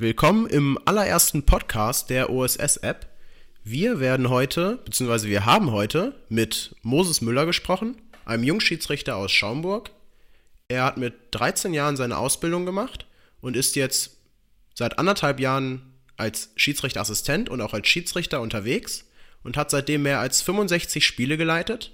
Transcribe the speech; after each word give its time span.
Willkommen 0.00 0.46
im 0.46 0.78
allerersten 0.84 1.42
Podcast 1.44 2.08
der 2.08 2.30
OSS-App. 2.30 3.08
Wir 3.64 3.98
werden 3.98 4.28
heute, 4.28 4.78
beziehungsweise 4.84 5.26
wir 5.26 5.44
haben 5.44 5.72
heute 5.72 6.14
mit 6.28 6.76
Moses 6.82 7.20
Müller 7.20 7.46
gesprochen, 7.46 8.00
einem 8.24 8.44
Jungschiedsrichter 8.44 9.16
aus 9.16 9.32
Schaumburg. 9.32 9.90
Er 10.68 10.84
hat 10.84 10.98
mit 10.98 11.14
13 11.32 11.74
Jahren 11.74 11.96
seine 11.96 12.16
Ausbildung 12.16 12.64
gemacht 12.64 13.06
und 13.40 13.56
ist 13.56 13.74
jetzt 13.74 14.18
seit 14.72 15.00
anderthalb 15.00 15.40
Jahren 15.40 15.94
als 16.16 16.52
Schiedsrichterassistent 16.54 17.48
und 17.48 17.60
auch 17.60 17.74
als 17.74 17.88
Schiedsrichter 17.88 18.40
unterwegs 18.40 19.04
und 19.42 19.56
hat 19.56 19.72
seitdem 19.72 20.04
mehr 20.04 20.20
als 20.20 20.42
65 20.42 21.04
Spiele 21.04 21.36
geleitet. 21.36 21.90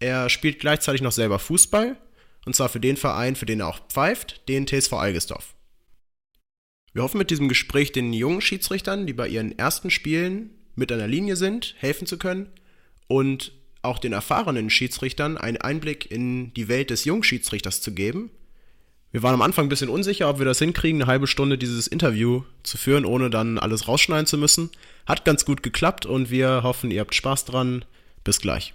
Er 0.00 0.28
spielt 0.28 0.60
gleichzeitig 0.60 1.00
noch 1.00 1.12
selber 1.12 1.38
Fußball 1.38 1.96
und 2.44 2.54
zwar 2.54 2.68
für 2.68 2.80
den 2.80 2.98
Verein, 2.98 3.36
für 3.36 3.46
den 3.46 3.60
er 3.60 3.68
auch 3.68 3.80
pfeift, 3.88 4.46
den 4.50 4.66
TSV 4.66 4.92
Algesdorf. 4.92 5.55
Wir 6.96 7.02
hoffen 7.02 7.18
mit 7.18 7.28
diesem 7.28 7.50
Gespräch 7.50 7.92
den 7.92 8.14
jungen 8.14 8.40
Schiedsrichtern, 8.40 9.06
die 9.06 9.12
bei 9.12 9.28
ihren 9.28 9.58
ersten 9.58 9.90
Spielen 9.90 10.48
mit 10.76 10.90
einer 10.90 11.06
Linie 11.06 11.36
sind, 11.36 11.74
helfen 11.76 12.06
zu 12.06 12.16
können 12.16 12.46
und 13.06 13.52
auch 13.82 13.98
den 13.98 14.14
erfahrenen 14.14 14.70
Schiedsrichtern 14.70 15.36
einen 15.36 15.58
Einblick 15.58 16.10
in 16.10 16.54
die 16.54 16.68
Welt 16.68 16.88
des 16.88 17.04
Jungschiedsrichters 17.04 17.82
zu 17.82 17.92
geben. 17.92 18.30
Wir 19.12 19.22
waren 19.22 19.34
am 19.34 19.42
Anfang 19.42 19.66
ein 19.66 19.68
bisschen 19.68 19.90
unsicher, 19.90 20.30
ob 20.30 20.38
wir 20.38 20.46
das 20.46 20.58
hinkriegen, 20.58 21.02
eine 21.02 21.10
halbe 21.10 21.26
Stunde 21.26 21.58
dieses 21.58 21.86
Interview 21.86 22.44
zu 22.62 22.78
führen, 22.78 23.04
ohne 23.04 23.28
dann 23.28 23.58
alles 23.58 23.88
rausschneiden 23.88 24.24
zu 24.24 24.38
müssen. 24.38 24.70
Hat 25.04 25.26
ganz 25.26 25.44
gut 25.44 25.62
geklappt 25.62 26.06
und 26.06 26.30
wir 26.30 26.62
hoffen, 26.62 26.90
ihr 26.90 27.02
habt 27.02 27.14
Spaß 27.14 27.44
dran. 27.44 27.84
Bis 28.24 28.40
gleich. 28.40 28.72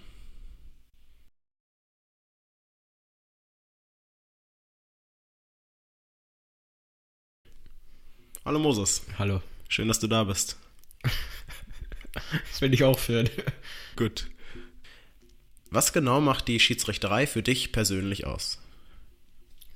Hallo 8.44 8.58
Moses. 8.58 9.06
Hallo. 9.20 9.40
Schön, 9.68 9.86
dass 9.86 10.00
du 10.00 10.08
da 10.08 10.24
bist. 10.24 10.56
das 12.50 12.60
will 12.60 12.74
ich 12.74 12.82
auch 12.82 12.98
führen. 12.98 13.30
Gut. 13.94 14.26
Was 15.70 15.92
genau 15.92 16.20
macht 16.20 16.48
die 16.48 16.58
Schiedsrichterei 16.58 17.28
für 17.28 17.44
dich 17.44 17.70
persönlich 17.70 18.26
aus? 18.26 18.58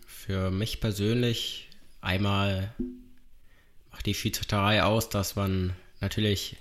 Für 0.05 0.51
mich 0.51 0.81
persönlich 0.81 1.69
einmal 2.01 2.75
macht 3.93 4.07
die 4.07 4.15
Schiedsrichterei 4.15 4.83
aus, 4.83 5.11
dass 5.11 5.37
man 5.37 5.73
natürlich 6.01 6.57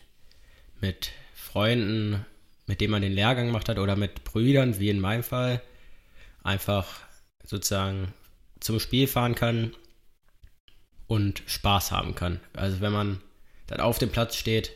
mit 0.81 1.11
Freunden, 1.33 2.23
mit 2.67 2.81
denen 2.81 2.91
man 2.91 3.01
den 3.01 3.13
Lehrgang 3.13 3.47
gemacht 3.47 3.67
hat, 3.67 3.79
oder 3.79 3.95
mit 3.95 4.23
Brüdern, 4.23 4.77
wie 4.77 4.91
in 4.91 4.99
meinem 4.99 5.23
Fall, 5.23 5.59
einfach 6.43 6.99
sozusagen 7.43 8.13
zum 8.59 8.79
Spiel 8.79 9.07
fahren 9.07 9.33
kann 9.33 9.73
und 11.07 11.43
Spaß 11.45 11.91
haben 11.91 12.15
kann. 12.15 12.39
Also 12.53 12.81
wenn 12.81 12.91
man 12.91 13.21
dann 13.67 13.79
auf 13.79 13.99
dem 13.99 14.09
Platz 14.09 14.35
steht, 14.35 14.71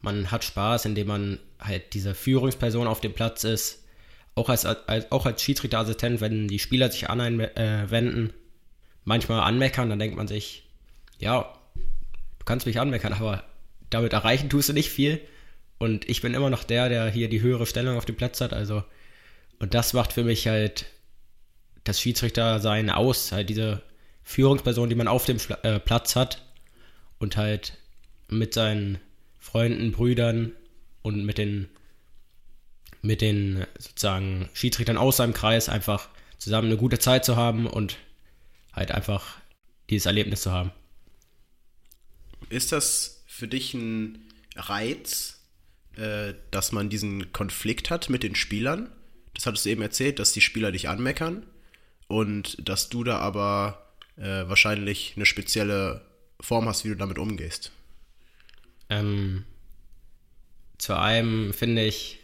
man 0.00 0.30
hat 0.30 0.44
Spaß, 0.44 0.84
indem 0.84 1.08
man 1.08 1.38
halt 1.58 1.94
diese 1.94 2.14
Führungsperson 2.14 2.86
auf 2.86 3.00
dem 3.00 3.12
Platz 3.12 3.44
ist. 3.44 3.84
Auch 4.34 4.50
als, 4.50 4.66
als, 4.66 5.10
auch 5.10 5.24
als 5.24 5.42
Schiedsrichterassistent, 5.42 6.20
wenn 6.20 6.48
die 6.48 6.58
Spieler 6.58 6.90
sich 6.90 7.08
an 7.08 7.20
einen 7.20 7.40
äh, 7.40 7.90
wenden, 7.90 8.32
manchmal 9.04 9.40
anmeckern, 9.40 9.88
dann 9.88 9.98
denkt 9.98 10.16
man 10.16 10.28
sich, 10.28 10.68
ja, 11.18 11.54
du 11.74 12.44
kannst 12.44 12.66
mich 12.66 12.78
anmeckern, 12.78 13.14
aber 13.14 13.44
damit 13.88 14.12
erreichen 14.12 14.50
tust 14.50 14.68
du 14.68 14.74
nicht 14.74 14.90
viel. 14.90 15.20
Und 15.78 16.08
ich 16.08 16.20
bin 16.20 16.34
immer 16.34 16.50
noch 16.50 16.64
der, 16.64 16.88
der 16.88 17.08
hier 17.08 17.28
die 17.28 17.40
höhere 17.40 17.66
Stellung 17.66 17.96
auf 17.96 18.04
dem 18.04 18.16
Platz 18.16 18.40
hat. 18.40 18.52
Also, 18.52 18.84
und 19.58 19.74
das 19.74 19.92
macht 19.92 20.12
für 20.12 20.24
mich 20.24 20.46
halt 20.46 20.86
das 21.84 22.00
Schiedsrichtersein 22.00 22.90
aus, 22.90 23.32
halt 23.32 23.48
diese 23.48 23.82
Führungsperson, 24.28 24.90
die 24.90 24.96
man 24.96 25.06
auf 25.06 25.24
dem 25.24 25.38
äh, 25.62 25.78
Platz 25.78 26.16
hat 26.16 26.42
und 27.20 27.36
halt 27.36 27.78
mit 28.28 28.52
seinen 28.52 28.98
Freunden, 29.38 29.92
Brüdern 29.92 30.52
und 31.02 31.24
mit 31.24 31.38
den 31.38 31.68
mit 33.02 33.20
den 33.20 33.64
sozusagen 33.78 34.48
Schiedsrichtern 34.52 34.96
aus 34.96 35.18
seinem 35.18 35.32
Kreis 35.32 35.68
einfach 35.68 36.08
zusammen 36.38 36.66
eine 36.66 36.76
gute 36.76 36.98
Zeit 36.98 37.24
zu 37.24 37.36
haben 37.36 37.68
und 37.68 37.98
halt 38.72 38.90
einfach 38.90 39.36
dieses 39.90 40.06
Erlebnis 40.06 40.42
zu 40.42 40.50
haben. 40.50 40.72
Ist 42.48 42.72
das 42.72 43.22
für 43.28 43.46
dich 43.46 43.74
ein 43.74 44.18
Reiz, 44.56 45.38
äh, 45.94 46.34
dass 46.50 46.72
man 46.72 46.90
diesen 46.90 47.32
Konflikt 47.32 47.90
hat 47.90 48.10
mit 48.10 48.24
den 48.24 48.34
Spielern? 48.34 48.90
Das 49.34 49.46
hattest 49.46 49.66
du 49.66 49.70
eben 49.70 49.82
erzählt, 49.82 50.18
dass 50.18 50.32
die 50.32 50.40
Spieler 50.40 50.72
dich 50.72 50.88
anmeckern 50.88 51.46
und 52.08 52.68
dass 52.68 52.88
du 52.88 53.04
da 53.04 53.18
aber 53.18 53.85
äh, 54.16 54.48
wahrscheinlich 54.48 55.14
eine 55.16 55.26
spezielle 55.26 56.02
Form 56.40 56.68
hast, 56.68 56.84
wie 56.84 56.88
du 56.88 56.96
damit 56.96 57.18
umgehst. 57.18 57.72
Ähm, 58.88 59.44
zu 60.78 60.94
einem 60.94 61.52
finde 61.52 61.84
ich, 61.84 62.18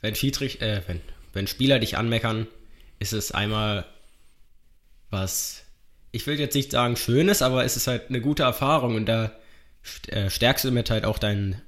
wenn 0.00 0.14
Schiedsrichter, 0.14 0.66
äh, 0.66 0.82
wenn, 0.86 1.00
wenn 1.32 1.46
Spieler 1.46 1.78
dich 1.78 1.96
anmeckern, 1.96 2.46
ist 2.98 3.12
es 3.12 3.32
einmal 3.32 3.86
was, 5.10 5.62
ich 6.12 6.26
will 6.26 6.38
jetzt 6.38 6.54
nicht 6.54 6.72
sagen 6.72 6.96
Schönes, 6.96 7.42
aber 7.42 7.64
es 7.64 7.76
ist 7.76 7.86
halt 7.86 8.08
eine 8.08 8.20
gute 8.20 8.42
Erfahrung 8.42 8.94
und 8.94 9.06
da 9.06 9.32
äh, 10.08 10.30
stärkst 10.30 10.64
du 10.64 10.70
mit 10.70 10.90
halt 10.90 11.04
auch 11.04 11.18
dein, 11.18 11.60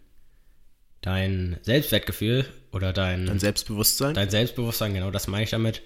dein 1.01 1.59
Selbstwertgefühl 1.63 2.47
oder 2.73 2.93
dein, 2.93 3.27
dein 3.27 3.39
Selbstbewusstsein. 3.39 4.15
Dein 4.15 4.31
Selbstbewusstsein, 4.31 4.95
genau, 4.95 5.11
das 5.11 5.27
meine 5.29 5.45
ich 5.45 5.51
damit, 5.51 5.83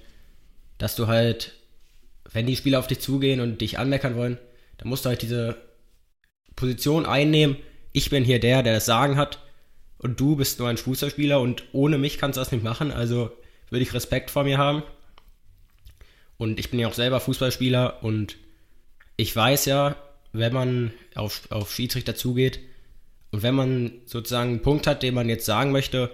dass 0.78 0.96
du 0.96 1.06
halt 1.06 1.55
wenn 2.32 2.46
die 2.46 2.56
Spieler 2.56 2.78
auf 2.78 2.86
dich 2.86 3.00
zugehen 3.00 3.40
und 3.40 3.60
dich 3.60 3.78
anmeckern 3.78 4.16
wollen, 4.16 4.38
dann 4.78 4.88
musst 4.88 5.04
du 5.04 5.08
halt 5.08 5.22
diese 5.22 5.56
Position 6.54 7.06
einnehmen. 7.06 7.56
Ich 7.92 8.10
bin 8.10 8.24
hier 8.24 8.40
der, 8.40 8.62
der 8.62 8.74
das 8.74 8.86
Sagen 8.86 9.16
hat 9.16 9.40
und 9.98 10.20
du 10.20 10.36
bist 10.36 10.58
nur 10.58 10.68
ein 10.68 10.76
Fußballspieler 10.76 11.40
und 11.40 11.64
ohne 11.72 11.98
mich 11.98 12.18
kannst 12.18 12.36
du 12.36 12.40
das 12.40 12.52
nicht 12.52 12.64
machen. 12.64 12.90
Also 12.90 13.30
würde 13.70 13.82
ich 13.82 13.94
Respekt 13.94 14.30
vor 14.30 14.44
mir 14.44 14.58
haben. 14.58 14.82
Und 16.36 16.60
ich 16.60 16.70
bin 16.70 16.80
ja 16.80 16.88
auch 16.88 16.94
selber 16.94 17.20
Fußballspieler 17.20 18.02
und 18.02 18.36
ich 19.16 19.34
weiß 19.34 19.64
ja, 19.64 19.96
wenn 20.32 20.52
man 20.52 20.92
auf, 21.14 21.50
auf 21.50 21.72
Schiedsrichter 21.72 22.14
zugeht 22.14 22.60
und 23.30 23.42
wenn 23.42 23.54
man 23.54 23.92
sozusagen 24.04 24.50
einen 24.50 24.62
Punkt 24.62 24.86
hat, 24.86 25.02
den 25.02 25.14
man 25.14 25.30
jetzt 25.30 25.46
sagen 25.46 25.72
möchte, 25.72 26.10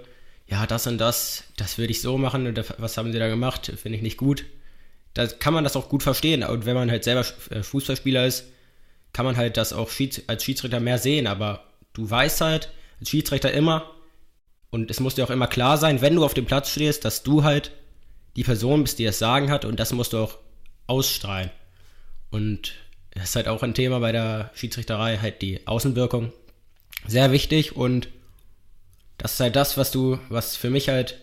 ja, 0.47 0.67
das 0.67 0.87
und 0.87 0.99
das, 0.99 1.45
das 1.57 1.79
würde 1.79 1.91
ich 1.91 2.03
so 2.03 2.19
machen, 2.19 2.47
oder 2.47 2.65
was 2.79 2.97
haben 2.97 3.13
sie 3.13 3.19
da 3.19 3.29
gemacht, 3.29 3.73
finde 3.77 3.97
ich 3.97 4.03
nicht 4.03 4.17
gut 4.17 4.45
da 5.15 5.27
kann 5.27 5.55
man 5.55 5.65
das 5.65 5.77
auch 5.77 5.89
gut 5.89 6.03
verstehen. 6.03 6.43
Und 6.43 6.67
wenn 6.67 6.75
man 6.75 6.91
halt 6.91 7.05
selber 7.05 7.25
äh, 7.51 7.63
Fußballspieler 7.63 8.27
ist, 8.27 8.45
kann 9.13 9.27
man 9.27 9.37
halt 9.37 9.57
das 9.57 9.73
auch 9.73 9.91
als 10.27 10.45
Schiedsrichter 10.45 10.81
mehr 10.81 10.99
sehen. 10.99 11.27
Aber 11.27 11.65
du 11.93 12.09
weißt 12.09 12.41
halt 12.41 12.71
als 13.01 13.11
Schiedsrichter 13.11 13.53
immer, 13.53 13.91
und 14.71 14.91
es 14.91 15.01
muss 15.01 15.15
dir 15.15 15.25
auch 15.25 15.31
immer 15.31 15.49
klar 15.49 15.77
sein, 15.77 16.01
wenn 16.01 16.17
du 16.17 16.25
auf 16.25 16.33
dem 16.33 16.47
Platz 16.47 16.71
stehst, 16.71 17.05
dass 17.05 17.23
du 17.23 17.45
halt 17.45 17.73
die 18.37 18.43
Person 18.43 18.83
bist, 18.83 18.99
die 18.99 19.05
das 19.05 19.19
Sagen 19.19 19.51
hat 19.51 19.67
und 19.67 19.79
das 19.79 19.93
musst 19.93 20.15
du 20.15 20.19
auch 20.19 20.39
ausstrahlen. 20.87 21.51
Und 22.31 22.73
das 23.11 23.25
ist 23.25 23.37
halt 23.37 23.49
auch 23.49 23.63
ein 23.63 23.75
Thema 23.75 24.01
bei 24.01 24.13
der 24.13 24.51
Schiedsrichterei, 24.55 25.19
halt 25.19 25.43
die 25.43 25.67
Außenwirkung. 25.67 26.33
Sehr 27.07 27.33
wichtig 27.33 27.77
und 27.77 28.09
das 29.19 29.35
ist 29.35 29.41
halt 29.41 29.57
das, 29.57 29.77
was 29.77 29.91
du, 29.91 30.19
was 30.31 30.57
für 30.57 30.71
mich 30.71 30.89
halt 30.89 31.19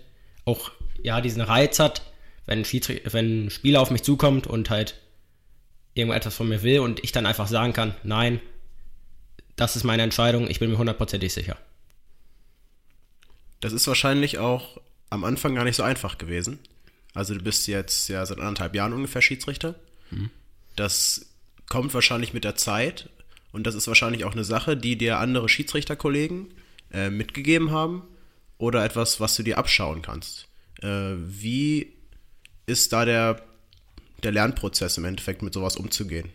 auch, 0.45 0.71
ja, 1.01 1.19
diesen 1.19 1.41
Reiz 1.41 1.79
hat, 1.79 2.03
wenn 2.49 2.63
ein, 2.63 2.99
wenn 3.11 3.45
ein 3.45 3.49
Spieler 3.51 3.79
auf 3.79 3.91
mich 3.91 4.01
zukommt 4.01 4.47
und 4.47 4.71
halt 4.71 4.95
irgendetwas 5.93 6.35
von 6.35 6.49
mir 6.49 6.63
will 6.63 6.79
und 6.79 7.03
ich 7.03 7.11
dann 7.11 7.27
einfach 7.27 7.47
sagen 7.47 7.73
kann, 7.73 7.95
nein, 8.03 8.41
das 9.55 9.75
ist 9.75 9.83
meine 9.83 10.01
Entscheidung, 10.01 10.49
ich 10.49 10.59
bin 10.59 10.71
mir 10.71 10.79
hundertprozentig 10.79 11.31
sicher. 11.31 11.57
Das 13.61 13.71
ist 13.71 13.85
wahrscheinlich 13.88 14.39
auch 14.39 14.81
am 15.11 15.23
Anfang 15.23 15.53
gar 15.53 15.63
nicht 15.63 15.75
so 15.75 15.83
einfach 15.83 16.17
gewesen. 16.17 16.57
Also 17.13 17.35
du 17.35 17.41
bist 17.41 17.67
jetzt 17.67 18.07
ja 18.09 18.25
seit 18.25 18.39
anderthalb 18.39 18.73
Jahren 18.73 18.93
ungefähr 18.93 19.21
Schiedsrichter. 19.21 19.75
Mhm. 20.09 20.31
Das 20.75 21.27
kommt 21.67 21.93
wahrscheinlich 21.93 22.33
mit 22.33 22.45
der 22.45 22.55
Zeit 22.55 23.09
und 23.51 23.67
das 23.67 23.75
ist 23.75 23.88
wahrscheinlich 23.88 24.25
auch 24.25 24.31
eine 24.33 24.44
Sache, 24.44 24.75
die 24.75 24.97
dir 24.97 25.19
andere 25.19 25.50
Schiedsrichterkollegen 25.50 26.51
äh, 26.91 27.12
mitgegeben 27.12 27.69
haben 27.69 28.07
oder 28.57 28.83
etwas, 28.83 29.19
was 29.19 29.35
du 29.35 29.44
dir 29.44 29.59
abschauen 29.59 30.01
kannst. 30.01 30.47
Äh, 30.81 31.13
wie 31.18 31.99
ist 32.69 32.94
da 32.94 33.06
der, 33.06 33.42
der 34.24 34.31
Lernprozess 34.31 34.98
im 34.98 35.06
Endeffekt, 35.06 35.42
mit 35.42 35.54
sowas 35.54 35.75
umzugehen? 35.75 36.30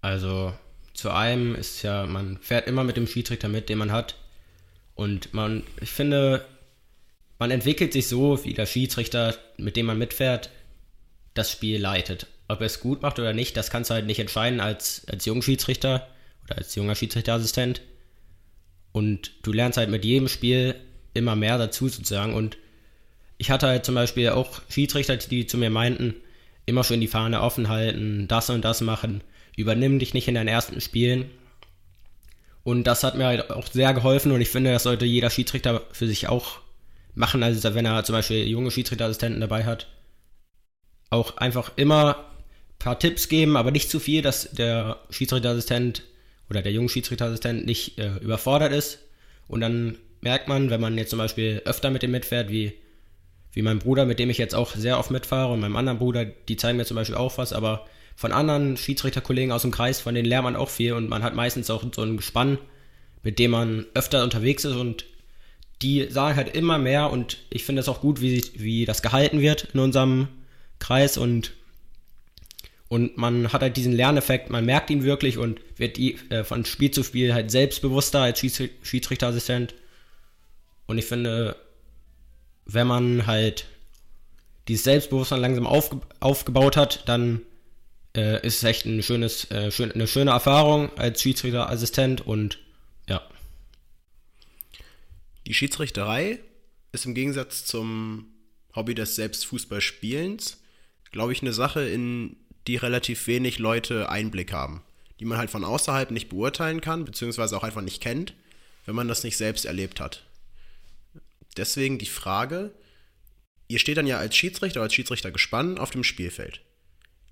Also 0.00 0.54
zu 0.94 1.10
einem 1.10 1.54
ist 1.54 1.82
ja, 1.82 2.06
man 2.06 2.38
fährt 2.38 2.66
immer 2.66 2.84
mit 2.84 2.96
dem 2.96 3.06
Schiedsrichter 3.06 3.48
mit, 3.48 3.68
den 3.68 3.78
man 3.78 3.92
hat. 3.92 4.16
Und 4.94 5.34
man, 5.34 5.62
ich 5.80 5.90
finde, 5.90 6.44
man 7.38 7.50
entwickelt 7.50 7.92
sich 7.92 8.08
so, 8.08 8.42
wie 8.44 8.54
der 8.54 8.66
Schiedsrichter, 8.66 9.36
mit 9.58 9.76
dem 9.76 9.86
man 9.86 9.98
mitfährt, 9.98 10.50
das 11.34 11.50
Spiel 11.50 11.80
leitet. 11.80 12.28
Ob 12.48 12.60
er 12.60 12.66
es 12.66 12.80
gut 12.80 13.02
macht 13.02 13.18
oder 13.18 13.32
nicht, 13.32 13.56
das 13.56 13.70
kannst 13.70 13.90
du 13.90 13.94
halt 13.94 14.06
nicht 14.06 14.20
entscheiden 14.20 14.60
als, 14.60 15.06
als 15.08 15.24
Jungschiedsrichter 15.26 16.06
oder 16.44 16.56
als 16.56 16.74
junger 16.74 16.94
Schiedsrichterassistent. 16.94 17.82
Und 18.92 19.32
du 19.42 19.52
lernst 19.52 19.76
halt 19.76 19.90
mit 19.90 20.04
jedem 20.04 20.28
Spiel 20.28 20.76
immer 21.12 21.36
mehr 21.36 21.58
dazu 21.58 21.88
sozusagen. 21.88 22.32
Und 22.32 22.56
ich 23.38 23.50
hatte 23.50 23.66
halt 23.66 23.84
zum 23.84 23.94
Beispiel 23.94 24.30
auch 24.30 24.60
Schiedsrichter, 24.68 25.16
die 25.16 25.46
zu 25.46 25.58
mir 25.58 25.70
meinten, 25.70 26.14
immer 26.64 26.84
schön 26.84 27.00
die 27.00 27.06
Fahne 27.06 27.42
offen 27.42 27.68
halten, 27.68 28.26
das 28.28 28.50
und 28.50 28.64
das 28.64 28.80
machen, 28.80 29.22
übernimm 29.56 29.98
dich 29.98 30.14
nicht 30.14 30.28
in 30.28 30.34
deinen 30.34 30.48
ersten 30.48 30.80
Spielen. 30.80 31.30
Und 32.64 32.84
das 32.84 33.04
hat 33.04 33.16
mir 33.16 33.26
halt 33.26 33.50
auch 33.50 33.68
sehr 33.68 33.94
geholfen 33.94 34.32
und 34.32 34.40
ich 34.40 34.48
finde, 34.48 34.72
das 34.72 34.82
sollte 34.82 35.04
jeder 35.04 35.30
Schiedsrichter 35.30 35.82
für 35.92 36.08
sich 36.08 36.28
auch 36.28 36.58
machen. 37.14 37.42
Also 37.42 37.74
wenn 37.74 37.86
er 37.86 38.02
zum 38.02 38.14
Beispiel 38.14 38.46
junge 38.48 38.72
Schiedsrichterassistenten 38.72 39.40
dabei 39.40 39.64
hat, 39.64 39.86
auch 41.10 41.36
einfach 41.36 41.72
immer 41.76 42.16
ein 42.16 42.78
paar 42.80 42.98
Tipps 42.98 43.28
geben, 43.28 43.56
aber 43.56 43.70
nicht 43.70 43.88
zu 43.88 44.00
viel, 44.00 44.22
dass 44.22 44.50
der 44.50 44.98
Schiedsrichterassistent 45.10 46.02
oder 46.50 46.62
der 46.62 46.72
junge 46.72 46.88
Schiedsrichterassistent 46.88 47.66
nicht 47.66 47.98
äh, 47.98 48.16
überfordert 48.16 48.72
ist. 48.72 48.98
Und 49.46 49.60
dann 49.60 49.96
merkt 50.20 50.48
man, 50.48 50.70
wenn 50.70 50.80
man 50.80 50.98
jetzt 50.98 51.10
zum 51.10 51.20
Beispiel 51.20 51.62
öfter 51.64 51.90
mit 51.90 52.02
dem 52.02 52.10
mitfährt, 52.10 52.50
wie, 52.50 52.72
wie 53.56 53.62
mein 53.62 53.78
Bruder, 53.78 54.04
mit 54.04 54.18
dem 54.18 54.28
ich 54.28 54.36
jetzt 54.36 54.54
auch 54.54 54.76
sehr 54.76 54.98
oft 54.98 55.10
mitfahre 55.10 55.50
und 55.50 55.60
meinem 55.60 55.76
anderen 55.76 55.98
Bruder, 55.98 56.26
die 56.26 56.58
zeigen 56.58 56.76
mir 56.76 56.84
zum 56.84 56.94
Beispiel 56.94 57.16
auch 57.16 57.38
was, 57.38 57.54
aber 57.54 57.86
von 58.14 58.30
anderen 58.30 58.76
Schiedsrichterkollegen 58.76 59.50
aus 59.50 59.62
dem 59.62 59.70
Kreis, 59.70 59.98
von 59.98 60.14
denen 60.14 60.28
lernt 60.28 60.44
man 60.44 60.56
auch 60.56 60.68
viel 60.68 60.92
und 60.92 61.08
man 61.08 61.22
hat 61.22 61.34
meistens 61.34 61.70
auch 61.70 61.82
so 61.94 62.02
ein 62.02 62.18
Gespann, 62.18 62.58
mit 63.22 63.38
dem 63.38 63.52
man 63.52 63.86
öfter 63.94 64.22
unterwegs 64.22 64.66
ist 64.66 64.76
und 64.76 65.06
die 65.80 66.06
sagen 66.10 66.36
halt 66.36 66.54
immer 66.54 66.76
mehr 66.76 67.10
und 67.10 67.38
ich 67.48 67.64
finde 67.64 67.80
es 67.80 67.88
auch 67.88 68.02
gut, 68.02 68.20
wie, 68.20 68.44
wie 68.56 68.84
das 68.84 69.00
gehalten 69.00 69.40
wird 69.40 69.68
in 69.72 69.80
unserem 69.80 70.28
Kreis 70.78 71.16
und 71.16 71.52
und 72.88 73.16
man 73.16 73.52
hat 73.52 73.62
halt 73.62 73.76
diesen 73.76 73.94
Lerneffekt, 73.94 74.50
man 74.50 74.66
merkt 74.66 74.90
ihn 74.90 75.02
wirklich 75.02 75.38
und 75.38 75.60
wird 75.76 75.96
die, 75.96 76.18
äh, 76.28 76.44
von 76.44 76.64
Spiel 76.64 76.92
zu 76.92 77.02
Spiel 77.02 77.34
halt 77.34 77.50
selbstbewusster 77.50 78.20
als 78.20 78.38
Schiedsrichterassistent. 78.38 79.74
Und 80.86 80.96
ich 80.98 81.06
finde, 81.06 81.56
wenn 82.66 82.86
man 82.86 83.26
halt 83.26 83.66
dieses 84.68 84.84
Selbstbewusstsein 84.84 85.40
langsam 85.40 85.66
aufge 85.66 86.00
aufgebaut 86.20 86.76
hat, 86.76 87.08
dann 87.08 87.42
äh, 88.16 88.44
ist 88.44 88.56
es 88.56 88.64
echt 88.64 88.84
ein 88.84 89.02
schönes, 89.02 89.50
äh, 89.50 89.70
schön, 89.70 89.92
eine 89.92 90.06
schöne 90.06 90.32
Erfahrung 90.32 90.90
als 90.98 91.22
Schiedsrichterassistent 91.22 92.26
und 92.26 92.58
ja. 93.08 93.22
Die 95.46 95.54
Schiedsrichterei 95.54 96.40
ist 96.92 97.06
im 97.06 97.14
Gegensatz 97.14 97.64
zum 97.64 98.26
Hobby 98.74 98.94
des 98.94 99.14
Selbstfußballspielens, 99.14 100.60
glaube 101.12 101.32
ich, 101.32 101.42
eine 101.42 101.52
Sache, 101.52 101.88
in 101.88 102.36
die 102.66 102.76
relativ 102.76 103.28
wenig 103.28 103.60
Leute 103.60 104.10
Einblick 104.10 104.52
haben, 104.52 104.82
die 105.20 105.24
man 105.24 105.38
halt 105.38 105.50
von 105.50 105.64
außerhalb 105.64 106.10
nicht 106.10 106.28
beurteilen 106.28 106.80
kann, 106.80 107.04
beziehungsweise 107.04 107.56
auch 107.56 107.62
einfach 107.62 107.82
nicht 107.82 108.02
kennt, 108.02 108.34
wenn 108.86 108.96
man 108.96 109.06
das 109.06 109.22
nicht 109.22 109.36
selbst 109.36 109.66
erlebt 109.66 110.00
hat. 110.00 110.24
Deswegen 111.56 111.98
die 111.98 112.06
Frage, 112.06 112.72
ihr 113.68 113.78
steht 113.78 113.96
dann 113.96 114.06
ja 114.06 114.18
als 114.18 114.36
Schiedsrichter 114.36 114.80
oder 114.80 114.84
als 114.84 114.94
Schiedsrichter 114.94 115.30
gespannt 115.30 115.80
auf 115.80 115.90
dem 115.90 116.04
Spielfeld. 116.04 116.60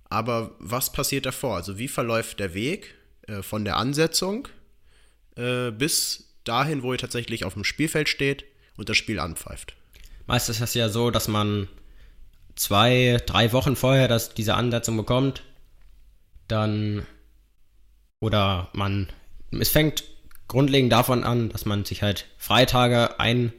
Aber 0.05 0.55
was 0.59 0.93
passiert 0.93 1.27
davor? 1.27 1.57
Also 1.57 1.79
wie 1.79 1.89
verläuft 1.89 2.41
der 2.41 2.55
Weg 2.55 2.95
äh, 3.27 3.43
von 3.43 3.65
der 3.65 3.77
Ansetzung 3.77 4.49
äh, 5.37 5.71
bis 5.71 6.35
dahin, 6.45 6.83
wo 6.83 6.93
ihr 6.93 6.99
tatsächlich 6.99 7.45
auf 7.45 7.55
dem 7.55 7.65
Spielfeld 7.65 8.09
steht 8.09 8.45
und 8.77 8.89
das 8.89 8.97
Spiel 8.97 9.19
anpfeift? 9.19 9.75
Meistens 10.27 10.57
ist 10.57 10.63
es 10.63 10.75
ja 10.75 10.89
so, 10.89 11.11
dass 11.11 11.29
man 11.29 11.69
zwei, 12.55 13.21
drei 13.27 13.53
Wochen 13.53 13.77
vorher 13.77 14.09
dass 14.09 14.35
diese 14.35 14.55
Ansetzung 14.55 14.97
bekommt. 14.97 15.43
Dann 16.49 17.07
oder 18.21 18.71
man 18.73 19.09
es 19.51 19.71
fängt 19.71 20.05
grundlegend 20.49 20.93
davon 20.93 21.25
an, 21.25 21.49
dass 21.49 21.65
man 21.65 21.85
sich 21.85 22.03
halt 22.03 22.27
Freitage 22.37 23.19
ein, 23.19 23.53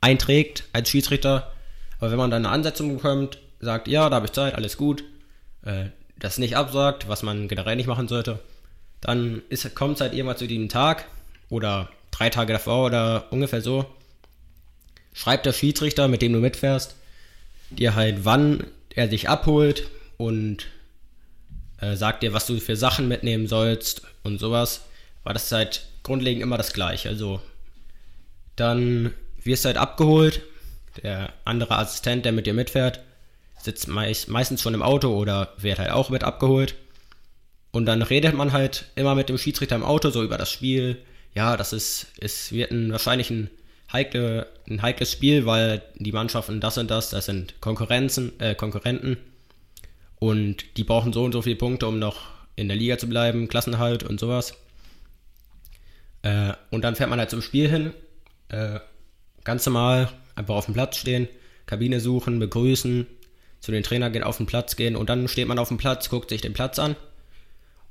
einträgt 0.00 0.64
als 0.72 0.90
Schiedsrichter. 0.90 1.52
Aber 1.98 2.10
wenn 2.10 2.18
man 2.18 2.30
dann 2.30 2.44
eine 2.44 2.54
Ansetzung 2.54 2.96
bekommt, 2.96 3.38
sagt, 3.60 3.88
ja, 3.88 4.08
da 4.08 4.16
habe 4.16 4.26
ich 4.26 4.32
Zeit, 4.32 4.54
alles 4.54 4.76
gut, 4.76 5.04
äh, 5.64 5.86
das 6.18 6.38
nicht 6.38 6.56
absagt, 6.56 7.08
was 7.08 7.22
man 7.22 7.48
generell 7.48 7.76
nicht 7.76 7.86
machen 7.86 8.08
sollte, 8.08 8.38
dann 9.00 9.42
kommt 9.74 9.96
es 9.96 10.00
halt 10.00 10.14
irgendwann 10.14 10.36
zu 10.36 10.46
diesem 10.46 10.68
Tag 10.68 11.06
oder 11.48 11.90
drei 12.10 12.30
Tage 12.30 12.52
davor 12.52 12.86
oder 12.86 13.26
ungefähr 13.30 13.62
so, 13.62 13.86
schreibt 15.12 15.46
der 15.46 15.52
Schiedsrichter, 15.52 16.08
mit 16.08 16.22
dem 16.22 16.32
du 16.32 16.38
mitfährst, 16.38 16.96
dir 17.70 17.94
halt, 17.94 18.24
wann 18.24 18.66
er 18.94 19.06
dich 19.06 19.28
abholt 19.28 19.88
und 20.16 20.66
äh, 21.80 21.96
sagt 21.96 22.22
dir, 22.22 22.32
was 22.32 22.46
du 22.46 22.58
für 22.58 22.76
Sachen 22.76 23.08
mitnehmen 23.08 23.46
sollst 23.46 24.02
und 24.22 24.38
sowas. 24.38 24.82
Aber 25.24 25.34
das 25.34 25.52
halt 25.52 25.86
grundlegend 26.02 26.42
immer 26.42 26.58
das 26.58 26.72
gleiche. 26.72 27.08
Also 27.08 27.40
dann 28.56 29.14
wirst 29.42 29.64
halt 29.64 29.76
abgeholt, 29.76 30.42
der 31.02 31.32
andere 31.44 31.78
Assistent, 31.78 32.24
der 32.24 32.32
mit 32.32 32.46
dir 32.46 32.54
mitfährt, 32.54 33.00
sitzt 33.58 33.88
meist, 33.88 34.28
meistens 34.28 34.62
schon 34.62 34.74
im 34.74 34.82
Auto 34.82 35.08
oder 35.16 35.52
wird 35.58 35.78
halt 35.78 35.90
auch 35.90 36.10
mit 36.10 36.24
abgeholt. 36.24 36.74
Und 37.72 37.86
dann 37.86 38.02
redet 38.02 38.34
man 38.34 38.52
halt 38.52 38.86
immer 38.96 39.14
mit 39.14 39.28
dem 39.28 39.38
Schiedsrichter 39.38 39.76
im 39.76 39.84
Auto 39.84 40.10
so 40.10 40.22
über 40.22 40.38
das 40.38 40.50
Spiel. 40.50 40.98
Ja, 41.34 41.56
das 41.56 41.72
ist, 41.72 42.08
es 42.18 42.52
wird 42.52 42.72
ein, 42.72 42.90
wahrscheinlich 42.90 43.30
ein, 43.30 43.50
heikle, 43.92 44.48
ein 44.68 44.82
heikles 44.82 45.12
Spiel, 45.12 45.46
weil 45.46 45.82
die 45.96 46.12
Mannschaften 46.12 46.60
das 46.60 46.78
und 46.78 46.90
das, 46.90 47.10
das 47.10 47.26
sind 47.26 47.60
Konkurrenzen, 47.60 48.38
äh, 48.40 48.54
Konkurrenten. 48.54 49.18
Und 50.18 50.76
die 50.76 50.84
brauchen 50.84 51.12
so 51.12 51.24
und 51.24 51.32
so 51.32 51.42
viele 51.42 51.56
Punkte, 51.56 51.86
um 51.86 51.98
noch 51.98 52.20
in 52.56 52.68
der 52.68 52.76
Liga 52.76 52.98
zu 52.98 53.08
bleiben, 53.08 53.48
Klassenhalt 53.48 54.02
und 54.02 54.18
sowas. 54.18 54.54
Äh, 56.22 56.52
und 56.70 56.82
dann 56.82 56.96
fährt 56.96 57.10
man 57.10 57.18
halt 57.18 57.30
zum 57.30 57.40
Spiel 57.40 57.68
hin, 57.68 57.94
äh, 58.48 58.80
ganz 59.44 59.66
normal, 59.66 60.08
einfach 60.34 60.54
auf 60.54 60.66
dem 60.66 60.74
Platz 60.74 60.96
stehen, 60.96 61.28
Kabine 61.66 62.00
suchen, 62.00 62.38
begrüßen, 62.38 63.06
zu 63.60 63.72
den 63.72 63.82
Trainer 63.82 64.10
gehen, 64.10 64.24
auf 64.24 64.38
den 64.38 64.46
Platz 64.46 64.76
gehen 64.76 64.96
und 64.96 65.10
dann 65.10 65.28
steht 65.28 65.46
man 65.46 65.58
auf 65.58 65.68
dem 65.68 65.78
Platz, 65.78 66.08
guckt 66.08 66.30
sich 66.30 66.40
den 66.40 66.54
Platz 66.54 66.78
an. 66.78 66.96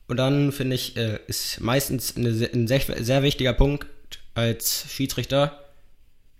Und 0.07 0.17
dann 0.17 0.51
finde 0.51 0.75
ich, 0.75 0.97
äh, 0.97 1.19
ist 1.27 1.61
meistens 1.61 2.17
ein 2.17 2.67
sehr, 2.67 3.23
wichtiger 3.23 3.53
Punkt 3.53 3.87
als 4.33 4.85
Schiedsrichter. 4.89 5.63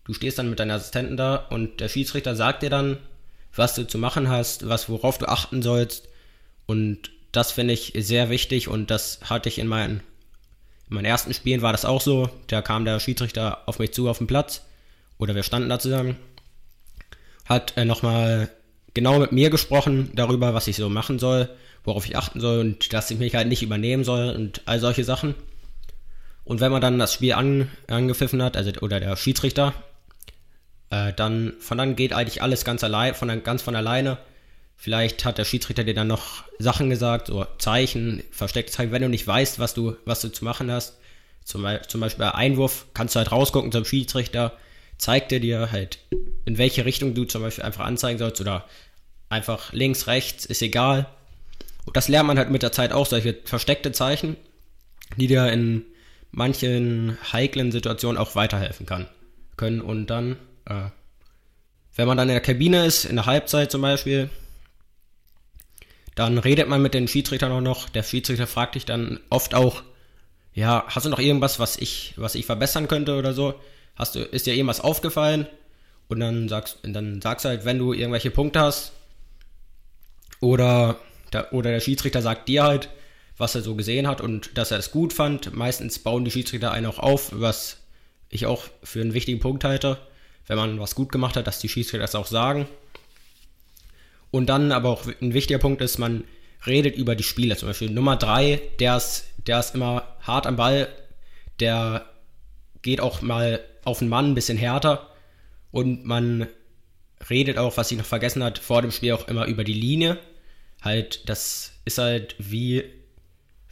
Du 0.06 0.14
stehst 0.14 0.40
dann 0.40 0.50
mit 0.50 0.60
deinen 0.60 0.72
Assistenten 0.72 1.18
da 1.18 1.36
und 1.36 1.80
der 1.80 1.88
Schiedsrichter 1.88 2.36
sagt 2.36 2.64
dir 2.64 2.72
dann, 2.72 2.98
was 3.56 3.76
du 3.76 3.86
zu 3.86 4.00
machen 4.00 4.28
hast, 4.30 4.68
was 4.68 4.90
worauf 4.90 5.20
du 5.20 5.28
achten 5.28 5.62
sollst. 5.62 6.10
Und 6.66 7.12
das 7.32 7.52
finde 7.52 7.76
ich 7.76 7.94
sehr 7.96 8.32
wichtig 8.32 8.68
und 8.68 8.90
das 8.90 9.20
hatte 9.26 9.50
ich 9.50 9.60
in 9.60 9.68
meinen, 9.68 10.02
in 10.90 10.96
meinen 10.96 11.06
ersten 11.06 11.34
Spielen 11.36 11.62
war 11.62 11.72
das 11.72 11.86
auch 11.86 12.02
so. 12.02 12.32
Da 12.48 12.64
kam 12.64 12.86
der 12.86 13.00
Schiedsrichter 13.00 13.68
auf 13.68 13.78
mich 13.78 13.94
zu 13.94 14.10
auf 14.10 14.18
den 14.18 14.28
Platz 14.28 14.64
oder 15.20 15.36
wir 15.36 15.44
standen 15.44 15.70
da 15.70 15.78
zusammen, 15.78 16.16
hat 17.46 17.78
äh, 17.78 17.86
nochmal 17.86 18.50
genau 18.94 19.20
mit 19.20 19.32
mir 19.32 19.50
gesprochen 19.52 20.10
darüber, 20.16 20.54
was 20.54 20.68
ich 20.68 20.78
so 20.78 20.90
machen 20.90 21.20
soll, 21.20 21.50
worauf 21.84 22.06
ich 22.08 22.18
achten 22.18 22.40
soll 22.40 22.60
und 22.60 22.92
dass 22.94 23.12
ich 23.12 23.20
mich 23.20 23.36
halt 23.36 23.48
nicht 23.48 23.62
übernehmen 23.62 24.04
soll 24.04 24.32
und 24.32 24.62
all 24.66 24.80
solche 24.80 25.04
Sachen. 25.04 25.36
Und 26.44 26.62
wenn 26.62 26.72
man 26.72 26.82
dann 26.82 26.98
das 26.98 27.14
Spiel 27.14 27.34
an, 27.34 27.70
angepfiffen 27.88 28.42
hat, 28.42 28.58
also 28.58 28.72
oder 28.82 29.00
der 29.00 29.16
Schiedsrichter, 29.16 29.74
äh, 30.90 31.14
dann 31.14 31.54
von 31.60 31.78
dann 31.78 31.96
geht 31.96 32.14
eigentlich 32.14 32.42
alles 32.42 32.66
ganz 32.66 32.84
allein, 32.84 33.14
von 33.14 33.44
ganz 33.44 33.62
von 33.62 33.76
alleine. 33.76 34.18
Vielleicht 34.76 35.26
hat 35.26 35.38
der 35.38 35.46
Schiedsrichter 35.46 35.84
dir 35.84 35.94
dann 35.94 36.08
noch 36.08 36.44
Sachen 36.58 36.90
gesagt, 36.90 37.28
so 37.28 37.46
Zeichen, 37.58 38.24
versteckte 38.32 38.72
Zeichen, 38.72 38.92
wenn 38.92 39.02
du 39.02 39.10
nicht 39.10 39.28
weißt, 39.28 39.60
was 39.60 39.74
du, 39.74 39.98
was 40.06 40.22
du 40.22 40.30
zu 40.30 40.46
machen 40.46 40.72
hast. 40.72 40.98
Zum, 41.44 41.68
zum 41.88 42.02
Beispiel 42.02 42.26
bei 42.26 42.34
Einwurf 42.34 42.86
kannst 42.94 43.16
du 43.16 43.20
halt 43.20 43.32
rausgucken 43.32 43.72
zum 43.72 43.86
Schiedsrichter, 43.86 44.54
zeigt 45.00 45.32
er 45.32 45.40
dir 45.40 45.72
halt, 45.72 45.98
in 46.46 46.60
welche 46.60 46.86
Richtung 46.86 47.16
du 47.16 47.24
zum 47.24 47.42
Beispiel 47.42 47.64
einfach 47.64 47.86
anzeigen 47.86 48.20
sollst 48.20 48.40
oder 48.42 48.66
einfach 49.30 49.74
links, 49.74 50.06
rechts, 50.06 50.46
ist 50.46 50.62
egal. 50.62 51.08
Und 51.86 51.98
das 51.98 52.10
lernt 52.10 52.28
man 52.28 52.38
halt 52.38 52.52
mit 52.52 52.62
der 52.62 52.72
Zeit 52.72 52.92
auch, 52.92 53.08
solche 53.08 53.36
versteckte 53.46 53.92
Zeichen, 53.92 54.36
die 55.18 55.28
dir 55.28 55.52
in 55.52 55.86
manchen 56.32 57.18
heiklen 57.34 57.72
Situationen 57.72 58.18
auch 58.18 58.36
weiterhelfen 58.36 58.86
kann, 58.86 59.08
können. 59.58 59.82
Und 59.82 60.08
dann, 60.08 60.36
äh, 60.66 60.90
wenn 61.96 62.08
man 62.08 62.18
dann 62.18 62.30
in 62.30 62.36
der 62.36 62.42
Kabine 62.42 62.86
ist, 62.86 63.06
in 63.06 63.16
der 63.16 63.26
Halbzeit 63.26 63.72
zum 63.72 63.82
Beispiel, 63.82 64.30
dann 66.16 66.38
redet 66.38 66.68
man 66.68 66.82
mit 66.82 66.94
den 66.94 67.08
Schiedsrichtern 67.08 67.52
auch 67.52 67.62
noch. 67.62 67.88
Der 67.88 68.04
Schiedsrichter 68.04 68.48
fragt 68.48 68.76
dich 68.76 68.86
dann 68.86 69.22
oft 69.30 69.56
auch, 69.56 69.82
ja, 70.54 70.84
hast 70.88 71.06
du 71.06 71.10
noch 71.10 71.20
irgendwas, 71.20 71.60
was 71.60 71.78
ich, 71.78 72.14
was 72.18 72.36
ich 72.36 72.46
verbessern 72.46 72.90
könnte 72.90 73.18
oder 73.18 73.34
so? 73.34 73.56
Hast 74.00 74.16
du, 74.16 74.22
ist 74.22 74.48
dir 74.48 74.56
irgendwas 74.56 74.82
aufgefallen? 74.82 75.46
Und 76.08 76.22
dann 76.22 76.50
sagst, 76.50 76.80
dann 76.82 77.22
sagst 77.22 77.46
du 77.46 77.50
halt, 77.50 77.66
wenn 77.66 77.78
du 77.78 77.94
irgendwelche 77.94 78.32
Punkte 78.32 78.62
hast, 78.62 78.94
oder 80.40 80.98
der, 81.34 81.54
oder 81.54 81.72
der 81.72 81.82
Schiedsrichter 81.82 82.22
sagt 82.22 82.48
dir 82.48 82.64
halt, 82.64 82.90
was 83.38 83.56
er 83.56 83.62
so 83.62 83.76
gesehen 83.76 84.08
hat 84.08 84.22
und 84.22 84.58
dass 84.58 84.72
er 84.72 84.80
es 84.80 84.92
gut 84.92 85.14
fand. 85.14 85.54
Meistens 85.54 86.00
bauen 86.00 86.26
die 86.26 86.32
Schiedsrichter 86.32 86.72
einen 86.72 86.86
auch 86.86 87.00
auf, 87.00 87.32
was 87.34 87.78
ich 88.30 88.46
auch 88.46 88.64
für 88.84 89.02
einen 89.02 89.14
wichtigen 89.14 89.40
Punkt 89.40 89.64
halte, 89.64 89.98
wenn 90.48 90.58
man 90.58 90.80
was 90.80 90.96
gut 90.96 91.12
gemacht 91.12 91.36
hat, 91.36 91.48
dass 91.48 91.60
die 91.60 91.70
Schiedsrichter 91.70 92.00
das 92.00 92.16
auch 92.16 92.28
sagen. 92.28 92.68
Und 94.32 94.48
dann 94.48 94.72
aber 94.72 94.90
auch 94.90 95.06
ein 95.22 95.34
wichtiger 95.34 95.60
Punkt 95.60 95.82
ist, 95.82 95.98
man 95.98 96.24
redet 96.66 96.96
über 96.96 97.16
die 97.16 97.24
Spieler. 97.24 97.58
Zum 97.58 97.68
Beispiel 97.68 97.90
Nummer 97.90 98.16
3, 98.16 98.62
der 98.80 98.98
ist, 98.98 99.26
der 99.46 99.60
ist 99.60 99.76
immer 99.76 100.16
hart 100.22 100.48
am 100.48 100.56
Ball, 100.56 100.88
der 101.60 102.06
geht 102.82 103.02
auch 103.02 103.22
mal 103.22 103.60
auf 103.84 104.00
den 104.00 104.10
Mann 104.10 104.32
ein 104.32 104.36
bisschen 104.36 104.58
härter 104.58 105.10
und 105.72 106.06
man 106.06 106.48
redet 107.30 107.58
auch, 107.58 107.78
was 107.78 107.92
ich 107.92 107.98
noch 107.98 108.06
vergessen 108.06 108.44
hat, 108.44 108.60
vor 108.60 108.82
dem 108.82 108.92
Spiel 108.92 109.14
auch 109.14 109.28
immer 109.28 109.46
über 109.46 109.64
die 109.64 109.74
Linie. 109.74 110.18
Halt, 110.82 111.28
das 111.28 111.74
ist 111.86 111.98
halt 111.98 112.36
wie, 112.38 112.84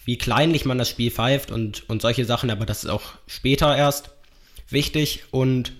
wie 0.03 0.17
kleinlich 0.17 0.65
man 0.65 0.77
das 0.77 0.89
Spiel 0.89 1.11
pfeift 1.11 1.51
und, 1.51 1.89
und 1.89 2.01
solche 2.01 2.25
Sachen, 2.25 2.49
aber 2.49 2.65
das 2.65 2.83
ist 2.83 2.89
auch 2.89 3.13
später 3.25 3.75
erst 3.75 4.11
wichtig. 4.69 5.23
Und 5.31 5.73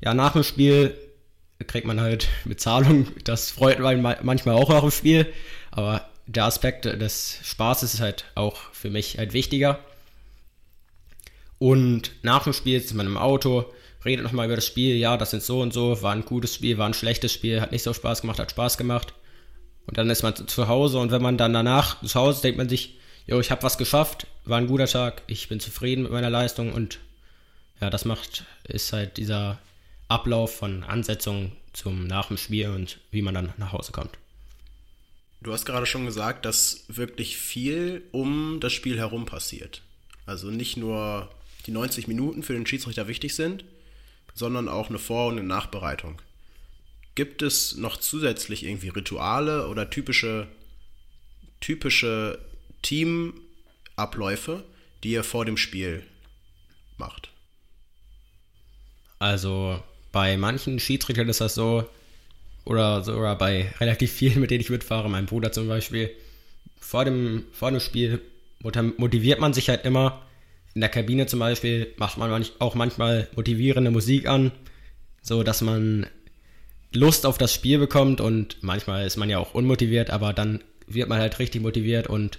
ja, 0.00 0.14
nach 0.14 0.32
dem 0.32 0.44
Spiel 0.44 0.96
kriegt 1.66 1.86
man 1.86 2.00
halt 2.00 2.28
Bezahlung. 2.44 3.08
Das 3.24 3.50
freut 3.50 3.80
man 3.80 4.00
manchmal 4.22 4.54
auch 4.54 4.68
nach 4.68 4.80
dem 4.80 4.90
Spiel. 4.90 5.32
Aber 5.70 6.08
der 6.26 6.44
Aspekt 6.44 6.84
des 6.84 7.38
Spaßes 7.42 7.94
ist 7.94 8.00
halt 8.00 8.26
auch 8.34 8.56
für 8.72 8.90
mich 8.90 9.18
halt 9.18 9.32
wichtiger. 9.32 9.80
Und 11.62 12.10
nach 12.22 12.42
dem 12.42 12.54
Spiel 12.54 12.80
ist 12.80 12.92
man 12.92 13.06
im 13.06 13.16
Auto, 13.16 13.72
redet 14.04 14.24
nochmal 14.24 14.46
über 14.46 14.56
das 14.56 14.66
Spiel. 14.66 14.96
Ja, 14.96 15.16
das 15.16 15.30
sind 15.30 15.44
so 15.44 15.60
und 15.60 15.72
so, 15.72 16.02
war 16.02 16.12
ein 16.12 16.24
gutes 16.24 16.56
Spiel, 16.56 16.76
war 16.76 16.88
ein 16.88 16.92
schlechtes 16.92 17.32
Spiel, 17.32 17.60
hat 17.60 17.70
nicht 17.70 17.84
so 17.84 17.92
Spaß 17.92 18.22
gemacht, 18.22 18.40
hat 18.40 18.50
Spaß 18.50 18.78
gemacht. 18.78 19.14
Und 19.86 19.96
dann 19.96 20.10
ist 20.10 20.24
man 20.24 20.34
zu 20.34 20.66
Hause 20.66 20.98
und 20.98 21.12
wenn 21.12 21.22
man 21.22 21.38
dann 21.38 21.52
danach 21.52 22.02
zu 22.02 22.18
Hause 22.18 22.42
denkt 22.42 22.58
man 22.58 22.68
sich, 22.68 22.98
jo, 23.28 23.38
ich 23.38 23.52
habe 23.52 23.62
was 23.62 23.78
geschafft, 23.78 24.26
war 24.44 24.58
ein 24.58 24.66
guter 24.66 24.88
Tag, 24.88 25.22
ich 25.28 25.48
bin 25.48 25.60
zufrieden 25.60 26.02
mit 26.02 26.10
meiner 26.10 26.30
Leistung 26.30 26.72
und 26.72 26.98
ja, 27.80 27.90
das 27.90 28.04
macht, 28.06 28.44
ist 28.64 28.92
halt 28.92 29.16
dieser 29.16 29.60
Ablauf 30.08 30.56
von 30.56 30.82
Ansetzungen 30.82 31.52
zum 31.72 32.08
nach 32.08 32.26
dem 32.26 32.38
Spiel 32.38 32.70
und 32.70 32.98
wie 33.12 33.22
man 33.22 33.34
dann 33.34 33.54
nach 33.56 33.70
Hause 33.70 33.92
kommt. 33.92 34.18
Du 35.42 35.52
hast 35.52 35.64
gerade 35.64 35.86
schon 35.86 36.06
gesagt, 36.06 36.44
dass 36.44 36.86
wirklich 36.88 37.36
viel 37.36 38.02
um 38.10 38.58
das 38.58 38.72
Spiel 38.72 38.98
herum 38.98 39.26
passiert. 39.26 39.82
Also 40.26 40.50
nicht 40.50 40.76
nur 40.76 41.28
die 41.66 41.70
90 41.70 42.08
Minuten 42.08 42.42
für 42.42 42.54
den 42.54 42.66
Schiedsrichter 42.66 43.08
wichtig 43.08 43.34
sind, 43.34 43.64
sondern 44.34 44.68
auch 44.68 44.88
eine 44.88 44.98
Vor- 44.98 45.28
und 45.28 45.38
eine 45.38 45.46
Nachbereitung. 45.46 46.20
Gibt 47.14 47.42
es 47.42 47.76
noch 47.76 47.98
zusätzlich 47.98 48.64
irgendwie 48.64 48.88
Rituale 48.88 49.68
oder 49.68 49.90
typische, 49.90 50.48
typische 51.60 52.38
Teamabläufe, 52.80 54.64
die 55.04 55.12
ihr 55.12 55.24
vor 55.24 55.44
dem 55.44 55.56
Spiel 55.56 56.04
macht? 56.96 57.30
Also 59.18 59.82
bei 60.10 60.36
manchen 60.36 60.80
Schiedsrichtern 60.80 61.28
ist 61.28 61.40
das 61.40 61.54
so, 61.54 61.88
oder 62.64 63.02
sogar 63.02 63.36
bei 63.36 63.72
relativ 63.78 64.12
vielen, 64.12 64.40
mit 64.40 64.50
denen 64.50 64.60
ich 64.60 64.70
mitfahre, 64.70 65.10
mein 65.10 65.26
Bruder 65.26 65.52
zum 65.52 65.68
Beispiel, 65.68 66.10
vor 66.80 67.04
dem, 67.04 67.44
vor 67.52 67.70
dem 67.70 67.80
Spiel 67.80 68.20
motiviert 68.60 69.40
man 69.40 69.52
sich 69.52 69.68
halt 69.68 69.84
immer. 69.84 70.22
In 70.74 70.80
der 70.80 70.90
Kabine 70.90 71.26
zum 71.26 71.38
Beispiel 71.38 71.92
macht 71.96 72.18
man 72.18 72.44
auch 72.58 72.74
manchmal 72.74 73.28
motivierende 73.36 73.90
Musik 73.90 74.26
an, 74.26 74.52
so 75.20 75.42
dass 75.42 75.60
man 75.60 76.06
Lust 76.92 77.26
auf 77.26 77.38
das 77.38 77.54
Spiel 77.54 77.78
bekommt 77.78 78.20
und 78.20 78.56
manchmal 78.62 79.06
ist 79.06 79.16
man 79.16 79.30
ja 79.30 79.38
auch 79.38 79.54
unmotiviert, 79.54 80.10
aber 80.10 80.32
dann 80.32 80.62
wird 80.86 81.08
man 81.08 81.20
halt 81.20 81.38
richtig 81.38 81.62
motiviert 81.62 82.06
und 82.06 82.38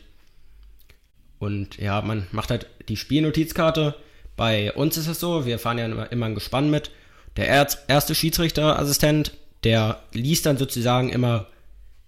und 1.39 1.77
ja, 1.77 2.01
man 2.01 2.27
macht 2.31 2.51
halt 2.51 2.67
die 2.87 2.95
Spielnotizkarte. 2.95 3.95
Bei 4.37 4.71
uns 4.71 4.95
ist 4.95 5.07
es 5.07 5.19
so, 5.19 5.45
wir 5.45 5.59
fahren 5.59 5.77
ja 5.77 5.85
immer, 5.85 6.09
immer 6.09 6.27
ein 6.27 6.35
Gespann 6.35 6.69
mit 6.69 6.89
der 7.35 7.47
erste 7.87 8.15
Schiedsrichterassistent, 8.15 9.33
der 9.65 10.01
liest 10.13 10.45
dann 10.45 10.57
sozusagen 10.57 11.09
immer 11.09 11.47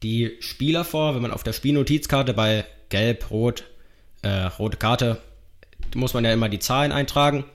die 0.03 0.37
Spieler 0.39 0.85
vor, 0.85 1.15
wenn 1.15 1.21
man 1.21 1.31
auf 1.31 1.43
der 1.43 1.51
Spielnotizkarte 1.51 2.33
bei 2.33 2.63
Gelb, 2.89 3.29
Rot, 3.29 3.65
äh, 4.21 4.43
rote 4.43 4.77
Karte, 4.77 5.17
muss 5.93 6.13
man 6.13 6.25
ja 6.25 6.33
immer 6.33 6.49
die 6.49 6.59
Zahlen 6.59 6.91
eintragen. 6.91 7.45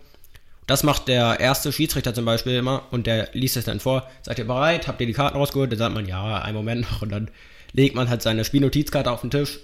Das 0.67 0.85
macht 0.85 1.09
der 1.09 1.41
erste 1.41 1.73
Schiedsrichter 1.73 2.15
zum 2.15 2.25
Beispiel 2.25 2.55
immer 2.55 2.85
und 2.93 3.07
der 3.07 3.31
liest 3.33 3.57
es 3.57 3.65
dann 3.65 3.81
vor. 3.81 4.09
Seid 4.23 4.39
ihr 4.39 4.47
bereit? 4.47 4.87
Habt 4.87 5.01
ihr 5.01 5.07
die 5.07 5.13
Karten 5.13 5.37
rausgeholt? 5.37 5.73
Dann 5.73 5.79
sagt 5.79 5.95
man, 5.95 6.07
ja, 6.07 6.41
einen 6.43 6.57
Moment 6.57 6.83
noch 6.91 7.03
und 7.03 7.11
dann 7.11 7.31
legt 7.73 7.97
man 7.97 8.09
halt 8.09 8.23
seine 8.23 8.45
Spielnotizkarte 8.45 9.11
auf 9.11 9.23
den 9.23 9.31
Tisch, 9.31 9.59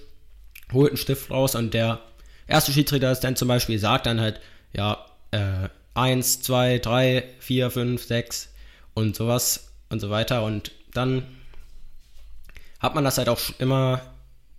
holt 0.73 0.91
einen 0.91 0.97
Stift 0.97 1.31
raus 1.31 1.55
und 1.55 1.75
der 1.75 2.01
erste 2.47 2.73
Schiedsrichter 2.73 3.13
ist 3.13 3.21
dann 3.21 3.37
zum 3.37 3.49
Beispiel 3.49 3.79
sagt 3.79 4.07
dann 4.07 4.21
halt, 4.21 4.41
ja, 4.73 5.05
äh, 5.31 5.69
1, 5.95 6.43
2, 6.43 6.79
3, 6.79 7.25
4, 7.39 7.71
5, 7.71 8.05
6 8.05 8.53
und 8.95 9.17
sowas 9.17 9.73
und 9.89 10.01
so 10.01 10.11
weiter. 10.11 10.43
Und 10.43 10.73
dann 10.93 11.23
hat 12.81 12.95
man 12.95 13.05
das 13.05 13.19
halt 13.19 13.29
auch 13.29 13.41
immer 13.59 14.01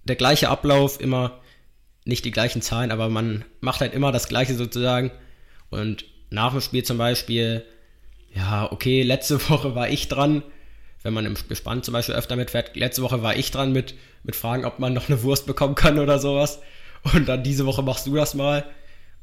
der 0.03 0.15
gleiche 0.15 0.49
Ablauf, 0.49 0.99
immer 0.99 1.39
nicht 2.07 2.25
die 2.25 2.31
gleichen 2.31 2.61
Zahlen, 2.61 2.91
aber 2.91 3.09
man 3.09 3.45
macht 3.59 3.81
halt 3.81 3.93
immer 3.93 4.11
das 4.11 4.27
gleiche 4.27 4.55
sozusagen. 4.55 5.11
Und 5.69 6.05
nach 6.29 6.51
dem 6.51 6.61
Spiel 6.61 6.83
zum 6.83 6.97
Beispiel, 6.97 7.63
ja, 8.33 8.71
okay, 8.71 9.03
letzte 9.03 9.49
Woche 9.49 9.75
war 9.75 9.89
ich 9.89 10.07
dran, 10.07 10.43
wenn 11.03 11.13
man 11.13 11.25
im 11.25 11.35
Gespann 11.47 11.83
zum 11.83 11.93
Beispiel 11.93 12.15
öfter 12.15 12.35
mitfährt, 12.35 12.75
letzte 12.75 13.01
Woche 13.01 13.21
war 13.21 13.35
ich 13.35 13.51
dran 13.51 13.71
mit, 13.71 13.93
mit 14.23 14.35
Fragen, 14.35 14.65
ob 14.65 14.79
man 14.79 14.93
noch 14.93 15.09
eine 15.09 15.23
Wurst 15.23 15.45
bekommen 15.45 15.75
kann 15.75 15.99
oder 15.99 16.19
sowas. 16.19 16.59
Und 17.13 17.29
dann 17.29 17.43
diese 17.43 17.65
Woche 17.65 17.83
machst 17.83 18.07
du 18.07 18.15
das 18.15 18.33
mal. 18.33 18.65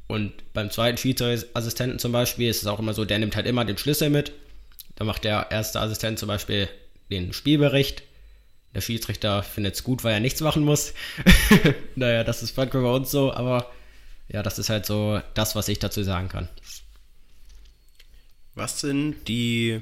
Und 0.07 0.31
beim 0.53 0.69
zweiten 0.69 0.97
Schiedsrichterassistenten 0.97 1.99
zum 1.99 2.11
Beispiel 2.11 2.49
ist 2.49 2.61
es 2.61 2.67
auch 2.67 2.79
immer 2.79 2.93
so, 2.93 3.05
der 3.05 3.19
nimmt 3.19 3.35
halt 3.35 3.47
immer 3.47 3.65
den 3.65 3.77
Schlüssel 3.77 4.09
mit. 4.09 4.31
Da 4.95 5.03
macht 5.03 5.23
der 5.23 5.47
erste 5.51 5.79
Assistent 5.79 6.19
zum 6.19 6.27
Beispiel 6.27 6.69
den 7.11 7.33
Spielbericht. 7.33 8.03
Der 8.75 8.81
Schiedsrichter 8.81 9.41
findet 9.41 9.75
es 9.75 9.83
gut, 9.83 10.03
weil 10.03 10.13
er 10.13 10.19
nichts 10.19 10.41
machen 10.41 10.63
muss. 10.63 10.93
naja, 11.95 12.25
das 12.25 12.43
ist 12.43 12.57
manchmal 12.57 12.83
bei 12.83 12.91
uns 12.91 13.09
so, 13.09 13.33
aber 13.33 13.71
ja, 14.27 14.43
das 14.43 14.59
ist 14.59 14.69
halt 14.69 14.85
so 14.85 15.21
das, 15.33 15.55
was 15.55 15.69
ich 15.69 15.79
dazu 15.79 16.03
sagen 16.03 16.27
kann. 16.27 16.49
Was 18.53 18.81
sind 18.81 19.27
die 19.29 19.79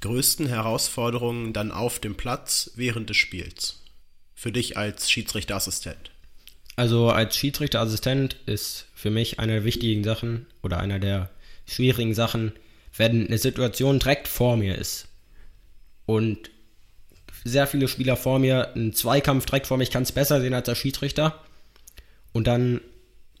größten 0.00 0.46
Herausforderungen 0.46 1.52
dann 1.52 1.70
auf 1.70 2.00
dem 2.00 2.16
Platz 2.16 2.70
während 2.76 3.10
des 3.10 3.18
Spiels? 3.18 3.82
Für 4.34 4.52
dich 4.52 4.78
als 4.78 5.10
Schiedsrichterassistent? 5.10 6.10
Also 6.76 7.10
als 7.10 7.36
Schiedsrichterassistent 7.36 8.36
ist 8.46 8.86
für 8.94 9.10
mich 9.10 9.38
eine 9.38 9.52
der 9.52 9.64
wichtigen 9.64 10.02
Sachen 10.02 10.46
oder 10.62 10.78
einer 10.78 10.98
der 10.98 11.30
schwierigen 11.66 12.14
Sachen, 12.14 12.52
wenn 12.96 13.26
eine 13.26 13.38
Situation 13.38 13.98
direkt 13.98 14.28
vor 14.28 14.56
mir 14.56 14.76
ist 14.76 15.08
und 16.06 16.50
sehr 17.44 17.66
viele 17.66 17.88
Spieler 17.88 18.16
vor 18.16 18.38
mir, 18.38 18.72
ein 18.74 18.92
Zweikampf 18.92 19.46
direkt 19.46 19.66
vor 19.66 19.76
mir, 19.76 19.84
ich 19.84 19.90
kann 19.90 20.04
es 20.04 20.12
besser 20.12 20.40
sehen 20.40 20.54
als 20.54 20.66
der 20.66 20.74
Schiedsrichter 20.74 21.38
und 22.32 22.46
dann 22.46 22.80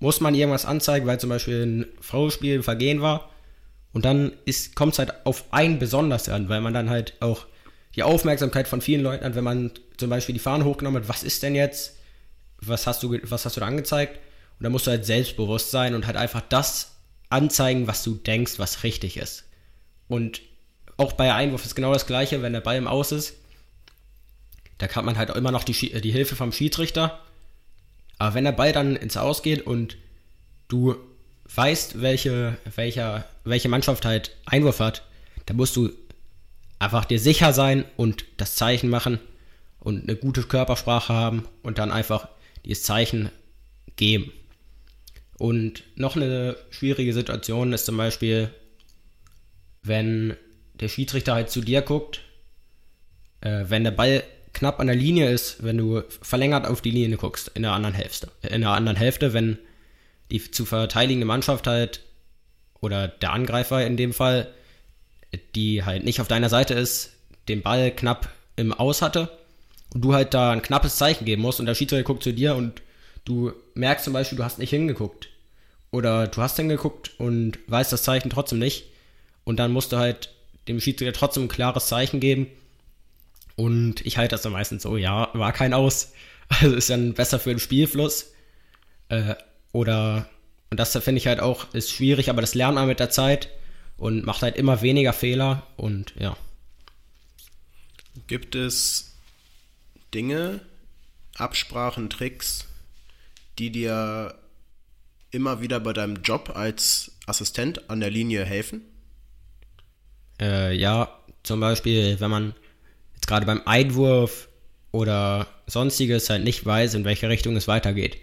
muss 0.00 0.20
man 0.20 0.34
irgendwas 0.34 0.64
anzeigen, 0.64 1.06
weil 1.06 1.20
zum 1.20 1.30
Beispiel 1.30 1.64
ein 1.64 1.86
Frauenspiel 2.00 2.58
ein 2.58 2.62
Vergehen 2.62 3.00
war 3.00 3.30
und 3.92 4.04
dann 4.04 4.32
kommt 4.74 4.94
es 4.94 4.98
halt 4.98 5.26
auf 5.26 5.44
einen 5.52 5.78
besonders 5.78 6.28
an, 6.28 6.48
weil 6.48 6.60
man 6.60 6.74
dann 6.74 6.90
halt 6.90 7.14
auch 7.20 7.46
die 7.94 8.02
Aufmerksamkeit 8.02 8.68
von 8.68 8.80
vielen 8.80 9.02
Leuten 9.02 9.24
hat, 9.24 9.34
wenn 9.34 9.44
man 9.44 9.70
zum 9.96 10.10
Beispiel 10.10 10.32
die 10.32 10.40
Fahne 10.40 10.64
hochgenommen 10.64 11.02
hat, 11.02 11.08
was 11.08 11.22
ist 11.22 11.42
denn 11.42 11.54
jetzt, 11.54 11.98
was 12.60 12.86
hast 12.86 13.02
du, 13.02 13.18
was 13.24 13.44
hast 13.44 13.56
du 13.56 13.60
da 13.60 13.66
angezeigt? 13.66 14.18
Und 14.58 14.64
da 14.64 14.70
musst 14.70 14.86
du 14.86 14.90
halt 14.90 15.04
selbstbewusst 15.04 15.70
sein 15.70 15.94
und 15.94 16.06
halt 16.06 16.16
einfach 16.16 16.40
das 16.48 16.96
anzeigen, 17.28 17.86
was 17.86 18.02
du 18.02 18.14
denkst, 18.14 18.58
was 18.58 18.82
richtig 18.84 19.16
ist. 19.16 19.44
Und 20.08 20.40
auch 20.96 21.12
bei 21.12 21.34
Einwurf 21.34 21.64
ist 21.64 21.74
genau 21.74 21.92
das 21.92 22.06
gleiche, 22.06 22.42
wenn 22.42 22.52
der 22.52 22.60
Ball 22.60 22.76
im 22.76 22.86
Aus 22.86 23.12
ist. 23.12 23.34
Da 24.82 24.88
kann 24.88 25.04
man 25.04 25.16
halt 25.16 25.30
auch 25.30 25.36
immer 25.36 25.52
noch 25.52 25.62
die, 25.62 25.74
die 26.00 26.10
Hilfe 26.10 26.34
vom 26.34 26.50
Schiedsrichter. 26.50 27.20
Aber 28.18 28.34
wenn 28.34 28.42
der 28.42 28.50
Ball 28.50 28.72
dann 28.72 28.96
ins 28.96 29.16
Aus 29.16 29.44
geht 29.44 29.64
und 29.64 29.96
du 30.66 30.96
weißt, 31.54 32.02
welche, 32.02 32.56
welcher, 32.74 33.24
welche 33.44 33.68
Mannschaft 33.68 34.04
halt 34.04 34.34
Einwurf 34.44 34.80
hat, 34.80 35.04
dann 35.46 35.56
musst 35.56 35.76
du 35.76 35.90
einfach 36.80 37.04
dir 37.04 37.20
sicher 37.20 37.52
sein 37.52 37.84
und 37.96 38.24
das 38.38 38.56
Zeichen 38.56 38.90
machen 38.90 39.20
und 39.78 40.02
eine 40.02 40.16
gute 40.16 40.42
Körpersprache 40.42 41.14
haben 41.14 41.46
und 41.62 41.78
dann 41.78 41.92
einfach 41.92 42.26
dieses 42.64 42.82
Zeichen 42.82 43.30
geben. 43.94 44.32
Und 45.38 45.84
noch 45.94 46.16
eine 46.16 46.56
schwierige 46.70 47.14
Situation 47.14 47.72
ist 47.72 47.86
zum 47.86 47.96
Beispiel, 47.98 48.50
wenn 49.84 50.36
der 50.74 50.88
Schiedsrichter 50.88 51.34
halt 51.34 51.50
zu 51.50 51.60
dir 51.60 51.82
guckt, 51.82 52.22
äh, 53.42 53.66
wenn 53.68 53.84
der 53.84 53.92
Ball 53.92 54.24
knapp 54.52 54.80
an 54.80 54.86
der 54.86 54.96
Linie 54.96 55.30
ist, 55.30 55.62
wenn 55.62 55.78
du 55.78 56.02
verlängert 56.20 56.66
auf 56.66 56.80
die 56.80 56.90
Linie 56.90 57.16
guckst, 57.16 57.50
in 57.54 57.62
der 57.62 57.72
anderen 57.72 57.94
Hälfte. 57.94 58.30
In 58.42 58.62
der 58.62 58.70
anderen 58.70 58.96
Hälfte, 58.96 59.32
wenn 59.32 59.58
die 60.30 60.50
zu 60.50 60.64
verteidigende 60.64 61.26
Mannschaft 61.26 61.66
halt, 61.66 62.00
oder 62.80 63.08
der 63.08 63.32
Angreifer 63.32 63.86
in 63.86 63.96
dem 63.96 64.12
Fall, 64.12 64.52
die 65.54 65.84
halt 65.84 66.04
nicht 66.04 66.20
auf 66.20 66.28
deiner 66.28 66.48
Seite 66.48 66.74
ist, 66.74 67.12
den 67.48 67.62
Ball 67.62 67.90
knapp 67.90 68.28
im 68.56 68.72
Aus 68.72 69.02
hatte 69.02 69.30
und 69.94 70.04
du 70.04 70.14
halt 70.14 70.34
da 70.34 70.50
ein 70.50 70.62
knappes 70.62 70.96
Zeichen 70.96 71.24
geben 71.24 71.42
musst 71.42 71.60
und 71.60 71.66
der 71.66 71.74
Schiedsrichter 71.74 72.04
guckt 72.04 72.22
zu 72.22 72.32
dir 72.32 72.54
und 72.54 72.82
du 73.24 73.52
merkst 73.74 74.04
zum 74.04 74.12
Beispiel, 74.12 74.36
du 74.36 74.44
hast 74.44 74.58
nicht 74.58 74.70
hingeguckt. 74.70 75.28
Oder 75.90 76.26
du 76.26 76.40
hast 76.40 76.56
hingeguckt 76.56 77.12
und 77.18 77.58
weißt 77.66 77.92
das 77.92 78.02
Zeichen 78.02 78.30
trotzdem 78.30 78.58
nicht. 78.58 78.86
Und 79.44 79.58
dann 79.58 79.72
musst 79.72 79.92
du 79.92 79.98
halt 79.98 80.32
dem 80.66 80.80
Schiedsrichter 80.80 81.12
trotzdem 81.12 81.44
ein 81.44 81.48
klares 81.48 81.86
Zeichen 81.86 82.18
geben. 82.18 82.46
Und 83.56 84.04
ich 84.06 84.18
halte 84.18 84.34
das 84.34 84.42
dann 84.42 84.52
meistens 84.52 84.82
so, 84.82 84.96
ja, 84.96 85.28
war 85.34 85.52
kein 85.52 85.74
Aus. 85.74 86.12
Also 86.60 86.76
ist 86.76 86.90
dann 86.90 87.14
besser 87.14 87.38
für 87.38 87.48
den 87.48 87.58
Spielfluss. 87.58 88.34
Äh, 89.08 89.36
oder, 89.72 90.28
und 90.70 90.78
das 90.78 90.92
finde 90.98 91.16
ich 91.16 91.26
halt 91.26 91.40
auch, 91.40 91.72
ist 91.72 91.90
schwierig, 91.90 92.28
aber 92.28 92.42
das 92.42 92.54
lernt 92.54 92.74
man 92.74 92.88
mit 92.88 93.00
der 93.00 93.08
Zeit 93.08 93.48
und 93.96 94.26
macht 94.26 94.42
halt 94.42 94.56
immer 94.56 94.82
weniger 94.82 95.14
Fehler 95.14 95.66
und 95.78 96.12
ja. 96.18 96.36
Gibt 98.26 98.54
es 98.54 99.14
Dinge, 100.12 100.60
Absprachen, 101.36 102.10
Tricks, 102.10 102.66
die 103.58 103.70
dir 103.70 104.34
immer 105.30 105.62
wieder 105.62 105.80
bei 105.80 105.92
deinem 105.92 106.16
Job 106.22 106.52
als 106.54 107.12
Assistent 107.26 107.88
an 107.88 108.00
der 108.00 108.10
Linie 108.10 108.44
helfen? 108.44 108.82
Äh, 110.40 110.74
ja, 110.74 111.18
zum 111.42 111.60
Beispiel, 111.60 112.20
wenn 112.20 112.30
man 112.30 112.54
gerade 113.26 113.46
beim 113.46 113.62
Einwurf 113.64 114.48
oder 114.90 115.46
sonstiges 115.66 116.28
halt 116.30 116.44
nicht 116.44 116.64
weiß, 116.64 116.94
in 116.94 117.04
welche 117.04 117.28
Richtung 117.28 117.56
es 117.56 117.68
weitergeht. 117.68 118.18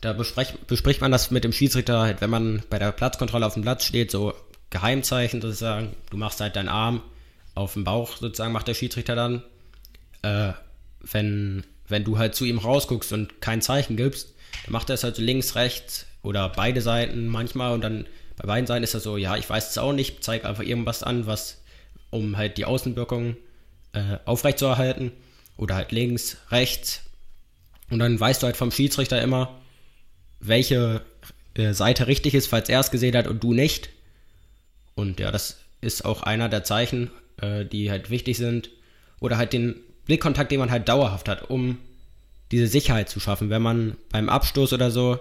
Da 0.00 0.12
besprech, 0.12 0.54
bespricht 0.66 1.00
man 1.00 1.10
das 1.10 1.30
mit 1.30 1.44
dem 1.44 1.52
Schiedsrichter, 1.52 2.00
halt, 2.00 2.20
wenn 2.20 2.30
man 2.30 2.62
bei 2.70 2.78
der 2.78 2.92
Platzkontrolle 2.92 3.46
auf 3.46 3.54
dem 3.54 3.62
Platz 3.62 3.84
steht, 3.84 4.10
so 4.10 4.32
Geheimzeichen 4.70 5.40
sozusagen. 5.40 5.94
Du 6.10 6.16
machst 6.16 6.40
halt 6.40 6.56
deinen 6.56 6.68
Arm 6.68 7.02
auf 7.54 7.72
dem 7.72 7.84
Bauch 7.84 8.16
sozusagen, 8.16 8.52
macht 8.52 8.68
der 8.68 8.74
Schiedsrichter 8.74 9.16
dann. 9.16 9.42
Äh, 10.22 10.52
wenn, 11.00 11.64
wenn 11.88 12.04
du 12.04 12.18
halt 12.18 12.34
zu 12.34 12.44
ihm 12.44 12.58
rausguckst 12.58 13.12
und 13.12 13.40
kein 13.40 13.62
Zeichen 13.62 13.96
gibst, 13.96 14.34
dann 14.64 14.72
macht 14.72 14.90
er 14.90 14.94
es 14.94 15.04
halt 15.04 15.16
so 15.16 15.22
links, 15.22 15.54
rechts 15.54 16.06
oder 16.22 16.48
beide 16.48 16.80
Seiten 16.80 17.26
manchmal 17.26 17.72
und 17.72 17.82
dann 17.82 18.06
bei 18.36 18.46
beiden 18.46 18.66
Seiten 18.66 18.84
ist 18.84 18.94
er 18.94 19.00
so, 19.00 19.16
ja, 19.16 19.36
ich 19.36 19.48
weiß 19.48 19.70
es 19.70 19.78
auch 19.78 19.92
nicht, 19.92 20.22
zeig 20.22 20.44
einfach 20.44 20.62
irgendwas 20.62 21.02
an, 21.02 21.26
was, 21.26 21.60
um 22.10 22.36
halt 22.36 22.56
die 22.56 22.64
Außenwirkung 22.64 23.36
äh, 23.98 24.18
aufrechtzuerhalten 24.24 25.12
oder 25.56 25.74
halt 25.74 25.92
links, 25.92 26.36
rechts 26.50 27.02
und 27.90 27.98
dann 27.98 28.18
weißt 28.18 28.42
du 28.42 28.46
halt 28.46 28.56
vom 28.56 28.70
Schiedsrichter 28.70 29.20
immer, 29.20 29.58
welche 30.40 31.02
äh, 31.54 31.72
Seite 31.72 32.06
richtig 32.06 32.34
ist, 32.34 32.48
falls 32.48 32.68
er 32.68 32.80
es 32.80 32.90
gesehen 32.90 33.16
hat 33.16 33.26
und 33.26 33.42
du 33.42 33.52
nicht. 33.52 33.90
Und 34.94 35.20
ja, 35.20 35.30
das 35.30 35.58
ist 35.80 36.04
auch 36.04 36.22
einer 36.22 36.48
der 36.48 36.64
Zeichen, 36.64 37.10
äh, 37.40 37.64
die 37.64 37.90
halt 37.90 38.10
wichtig 38.10 38.36
sind. 38.36 38.70
Oder 39.20 39.36
halt 39.36 39.52
den 39.52 39.76
Blickkontakt, 40.04 40.52
den 40.52 40.60
man 40.60 40.70
halt 40.70 40.88
dauerhaft 40.88 41.28
hat, 41.28 41.50
um 41.50 41.78
diese 42.50 42.66
Sicherheit 42.66 43.08
zu 43.08 43.20
schaffen. 43.20 43.50
Wenn 43.50 43.62
man 43.62 43.96
beim 44.10 44.28
Abstoß 44.28 44.72
oder 44.72 44.90
so 44.90 45.18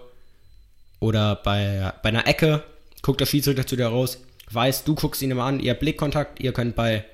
oder 0.99 1.35
bei, 1.35 1.93
bei 2.03 2.09
einer 2.09 2.27
Ecke 2.27 2.63
guckt 3.01 3.19
der 3.19 3.25
Schiedsrichter 3.25 3.65
zu 3.65 3.75
dir 3.75 3.87
raus, 3.87 4.19
weiß, 4.51 4.83
du 4.83 4.95
guckst 4.95 5.21
ihn 5.21 5.31
immer 5.31 5.43
an, 5.43 5.59
ihr 5.59 5.73
Blickkontakt, 5.73 6.39
ihr 6.39 6.53
könnt 6.53 6.75
bei, 6.75 7.05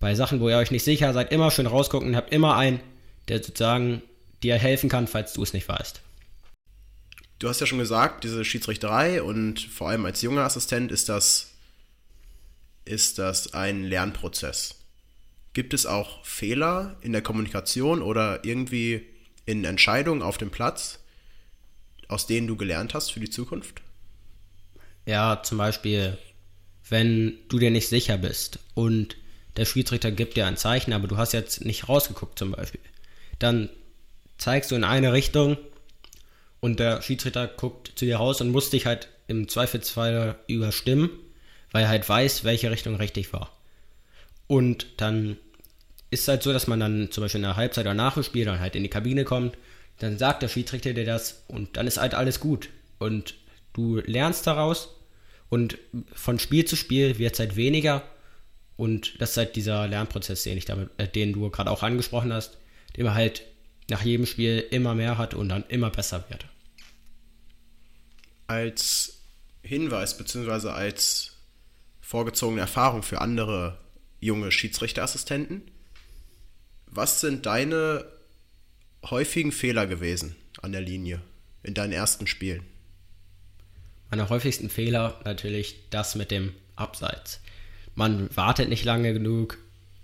bei 0.00 0.14
Sachen, 0.14 0.40
wo 0.40 0.48
ihr 0.48 0.56
euch 0.56 0.70
nicht 0.70 0.84
sicher 0.84 1.12
seid, 1.12 1.32
immer 1.32 1.50
schön 1.50 1.66
rausgucken 1.66 2.08
und 2.08 2.16
habt 2.16 2.32
immer 2.32 2.56
einen, 2.56 2.80
der 3.28 3.42
sozusagen 3.42 4.02
dir 4.42 4.56
helfen 4.56 4.88
kann, 4.88 5.06
falls 5.06 5.32
du 5.32 5.42
es 5.42 5.52
nicht 5.52 5.68
weißt. 5.68 6.00
Du 7.38 7.48
hast 7.48 7.60
ja 7.60 7.66
schon 7.66 7.78
gesagt, 7.78 8.24
diese 8.24 8.44
Schiedsrichterei 8.44 9.22
und 9.22 9.60
vor 9.60 9.88
allem 9.88 10.04
als 10.04 10.22
junger 10.22 10.42
Assistent 10.42 10.90
ist 10.90 11.08
das, 11.08 11.52
ist 12.84 13.18
das 13.18 13.54
ein 13.54 13.84
Lernprozess. 13.84 14.76
Gibt 15.52 15.74
es 15.74 15.86
auch 15.86 16.24
Fehler 16.24 16.96
in 17.00 17.12
der 17.12 17.22
Kommunikation 17.22 18.02
oder 18.02 18.44
irgendwie 18.44 19.06
in 19.46 19.64
Entscheidungen 19.64 20.22
auf 20.22 20.38
dem 20.38 20.50
Platz, 20.50 21.00
aus 22.08 22.26
denen 22.26 22.46
du 22.46 22.56
gelernt 22.56 22.94
hast 22.94 23.10
für 23.10 23.20
die 23.20 23.30
Zukunft? 23.30 23.82
Ja, 25.06 25.42
zum 25.42 25.58
Beispiel, 25.58 26.18
wenn 26.88 27.38
du 27.48 27.58
dir 27.58 27.70
nicht 27.70 27.88
sicher 27.88 28.18
bist 28.18 28.58
und 28.74 29.16
der 29.58 29.64
Schiedsrichter 29.64 30.10
gibt 30.10 30.36
dir 30.36 30.46
ein 30.46 30.56
Zeichen, 30.56 30.92
aber 30.92 31.08
du 31.08 31.16
hast 31.16 31.32
jetzt 31.32 31.64
nicht 31.64 31.88
rausgeguckt 31.88 32.38
zum 32.38 32.52
Beispiel, 32.52 32.80
dann 33.38 33.68
zeigst 34.38 34.70
du 34.70 34.76
in 34.76 34.84
eine 34.84 35.12
Richtung 35.12 35.58
und 36.60 36.80
der 36.80 37.02
Schiedsrichter 37.02 37.46
guckt 37.46 37.92
zu 37.96 38.04
dir 38.04 38.16
raus 38.16 38.40
und 38.40 38.50
muss 38.50 38.70
dich 38.70 38.86
halt 38.86 39.08
im 39.26 39.48
Zweifelsfall 39.48 40.36
überstimmen, 40.46 41.10
weil 41.72 41.84
er 41.84 41.88
halt 41.88 42.08
weiß, 42.08 42.44
welche 42.44 42.70
Richtung 42.70 42.96
richtig 42.96 43.32
war. 43.32 43.52
Und 44.46 44.86
dann 44.96 45.36
ist 46.10 46.22
es 46.22 46.28
halt 46.28 46.42
so, 46.42 46.52
dass 46.52 46.66
man 46.66 46.80
dann 46.80 47.10
zum 47.10 47.22
Beispiel 47.22 47.40
in 47.40 47.46
der 47.46 47.56
Halbzeit 47.56 47.84
oder 47.84 47.94
nach 47.94 48.14
dem 48.14 48.22
Spiel 48.22 48.44
dann 48.44 48.60
halt 48.60 48.76
in 48.76 48.82
die 48.82 48.88
Kabine 48.88 49.24
kommt, 49.24 49.56
dann 49.98 50.16
sagt 50.18 50.42
der 50.42 50.48
Schiedsrichter 50.48 50.92
dir 50.92 51.04
das 51.04 51.42
und 51.48 51.76
dann 51.76 51.86
ist 51.86 51.98
halt 51.98 52.14
alles 52.14 52.40
gut. 52.40 52.70
Und 52.98 53.34
du 53.72 54.00
lernst 54.06 54.46
daraus 54.46 54.94
und 55.50 55.78
von 56.12 56.38
Spiel 56.38 56.64
zu 56.64 56.76
Spiel 56.76 57.18
wird 57.18 57.34
es 57.34 57.40
halt 57.40 57.56
weniger 57.56 58.02
und 58.78 59.20
das 59.20 59.32
ist 59.32 59.36
halt 59.36 59.56
dieser 59.56 59.88
Lernprozess, 59.88 60.44
den, 60.44 60.56
ich 60.56 60.64
damit, 60.64 60.88
äh, 60.98 61.08
den 61.08 61.32
du 61.32 61.50
gerade 61.50 61.70
auch 61.70 61.82
angesprochen 61.82 62.32
hast, 62.32 62.58
den 62.96 63.04
man 63.04 63.14
halt 63.14 63.42
nach 63.90 64.02
jedem 64.02 64.24
Spiel 64.24 64.64
immer 64.70 64.94
mehr 64.94 65.18
hat 65.18 65.34
und 65.34 65.48
dann 65.48 65.64
immer 65.66 65.90
besser 65.90 66.24
wird. 66.28 66.46
Als 68.46 69.18
Hinweis 69.62 70.16
bzw. 70.16 70.68
als 70.68 71.34
vorgezogene 72.00 72.60
Erfahrung 72.60 73.02
für 73.02 73.20
andere 73.20 73.80
junge 74.20 74.52
Schiedsrichterassistenten, 74.52 75.62
was 76.86 77.20
sind 77.20 77.46
deine 77.46 78.06
häufigen 79.04 79.50
Fehler 79.50 79.88
gewesen 79.88 80.36
an 80.62 80.70
der 80.70 80.82
Linie 80.82 81.20
in 81.64 81.74
deinen 81.74 81.92
ersten 81.92 82.28
Spielen? 82.28 82.62
Meine 84.08 84.28
häufigsten 84.28 84.70
Fehler 84.70 85.20
natürlich 85.24 85.90
das 85.90 86.14
mit 86.14 86.30
dem 86.30 86.54
Abseits. 86.76 87.40
Man 87.98 88.28
wartet 88.36 88.68
nicht 88.68 88.84
lange 88.84 89.12
genug, 89.12 89.58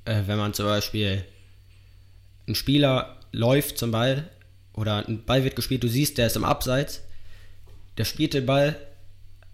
äh, 0.05 0.23
wenn 0.27 0.37
man 0.37 0.53
zum 0.53 0.67
Beispiel 0.67 1.25
ein 2.49 2.57
Spieler 2.57 3.21
läuft 3.31 3.79
zum 3.79 3.93
Ball 3.93 4.29
oder 4.73 5.07
ein 5.07 5.25
Ball 5.25 5.45
wird 5.45 5.55
gespielt, 5.55 5.85
du 5.85 5.89
siehst, 5.89 6.19
der 6.19 6.27
ist 6.27 6.35
im 6.35 6.43
Abseits, 6.43 7.03
der 7.97 8.05
spielt 8.05 8.35
den 8.35 8.47
Ball, 8.47 8.75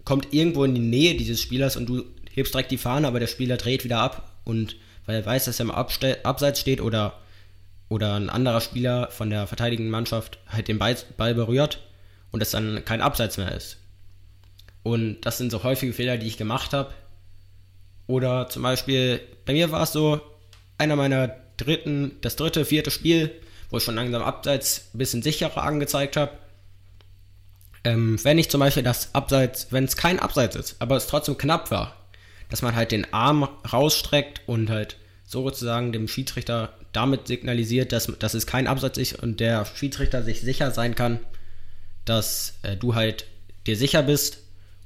kommt 0.05 0.33
irgendwo 0.33 0.65
in 0.65 0.75
die 0.75 0.81
Nähe 0.81 1.17
dieses 1.17 1.43
Spielers 1.43 1.77
und 1.77 1.87
du 1.87 2.03
hebst 2.31 2.55
direkt 2.55 2.71
die 2.71 2.79
Fahne, 2.79 3.09
aber 3.09 3.21
der 3.21 3.27
Spieler 3.27 3.59
dreht 3.59 3.85
wieder 3.85 3.99
ab 3.99 4.33
und 4.45 4.77
weil 5.05 5.17
er 5.17 5.27
weiß, 5.27 5.45
dass 5.45 5.61
er 5.61 5.65
im 5.65 5.71
Abste 5.71 6.25
Abseits 6.25 6.61
steht 6.61 6.81
oder, 6.81 7.19
oder 7.91 8.15
ein 8.15 8.31
anderer 8.31 8.63
Spieler 8.63 9.11
von 9.11 9.29
der 9.29 9.49
verteidigenden 9.49 9.91
Mannschaft 9.91 10.39
halt 10.49 10.67
den 10.67 10.79
Ball, 10.79 10.97
Ball 11.19 11.35
berührt 11.35 11.83
und 12.31 12.41
es 12.41 12.53
dann 12.53 12.87
kein 12.87 13.03
Abseits 13.03 13.37
mehr 13.37 13.55
ist. 13.55 13.77
Und 14.83 15.21
das 15.27 15.37
sind 15.37 15.51
so 15.51 15.63
häufige 15.63 15.93
Fehler, 15.93 16.17
die 16.17 16.27
ich 16.27 16.39
gemacht 16.39 16.73
habe. 16.73 16.95
Oder 18.11 18.49
zum 18.49 18.65
Beispiel, 18.65 19.21
bei 19.47 19.53
mir 19.53 19.71
war 19.71 19.85
es 19.85 19.93
so, 19.93 20.21
einer 20.79 20.97
meiner 20.97 21.29
dritten, 21.57 22.17
das 22.23 22.35
dritte, 22.35 22.65
vierte 22.65 22.91
Spiel, 22.91 23.31
wo 23.71 23.77
ich 23.77 23.85
schon 23.85 23.95
langsam 23.95 24.23
abseits 24.23 24.91
ein 24.93 24.99
bisschen 24.99 25.23
sicherer 25.23 25.63
angezeigt 25.63 26.17
habe. 26.17 26.33
Ähm, 27.85 28.19
wenn 28.25 28.37
ich 28.37 28.51
zum 28.51 28.59
Beispiel 28.59 28.83
das 28.83 29.15
Abseits, 29.15 29.69
wenn 29.71 29.85
es 29.85 29.97
kein 29.97 30.19
Abseits 30.19 30.57
ist, 30.57 30.77
aber 30.81 30.97
es 30.97 31.07
trotzdem 31.07 31.39
knapp 31.39 31.71
war, 31.71 31.95
dass 32.49 32.63
man 32.63 32.75
halt 32.75 32.91
den 32.91 33.13
Arm 33.15 33.45
rausstreckt 33.73 34.43
und 34.47 34.71
halt 34.71 34.97
sozusagen 35.25 35.93
dem 35.93 36.09
Schiedsrichter 36.09 36.75
damit 36.93 37.29
signalisiert, 37.29 37.93
dass, 37.93 38.07
dass 38.19 38.35
es 38.35 38.49
kein 38.49 38.67
Abseits 38.67 38.99
ist 38.99 39.23
und 39.23 39.39
der 39.39 39.67
Schiedsrichter 39.67 40.25
sich 40.25 40.41
sicher 40.41 40.73
sein 40.73 40.97
kann, 40.97 41.21
dass 42.05 42.55
äh, 42.63 42.77
du 42.77 42.97
halt 42.97 43.27
dir 43.69 43.77
sicher 43.77 44.03
bist 44.03 44.39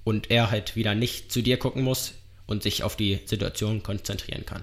und 0.04 0.30
er 0.30 0.50
halt 0.50 0.76
wieder 0.76 0.94
nicht 0.94 1.32
zu 1.32 1.40
dir 1.40 1.58
gucken 1.58 1.82
muss 1.82 2.12
und 2.46 2.62
sich 2.62 2.82
auf 2.82 2.96
die 2.96 3.20
Situation 3.26 3.82
konzentrieren 3.82 4.44
kann. 4.46 4.62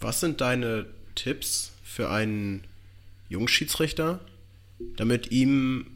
Was 0.00 0.20
sind 0.20 0.40
deine 0.40 0.86
Tipps 1.14 1.72
für 1.82 2.10
einen 2.10 2.64
Jungschiedsrichter, 3.28 4.20
damit 4.96 5.32
ihm 5.32 5.86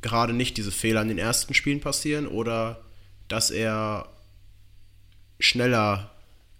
gerade 0.00 0.32
nicht 0.32 0.56
diese 0.56 0.70
Fehler 0.70 1.02
in 1.02 1.08
den 1.08 1.18
ersten 1.18 1.54
Spielen 1.54 1.80
passieren 1.80 2.26
oder 2.26 2.80
dass 3.26 3.50
er 3.50 4.08
schneller 5.40 6.12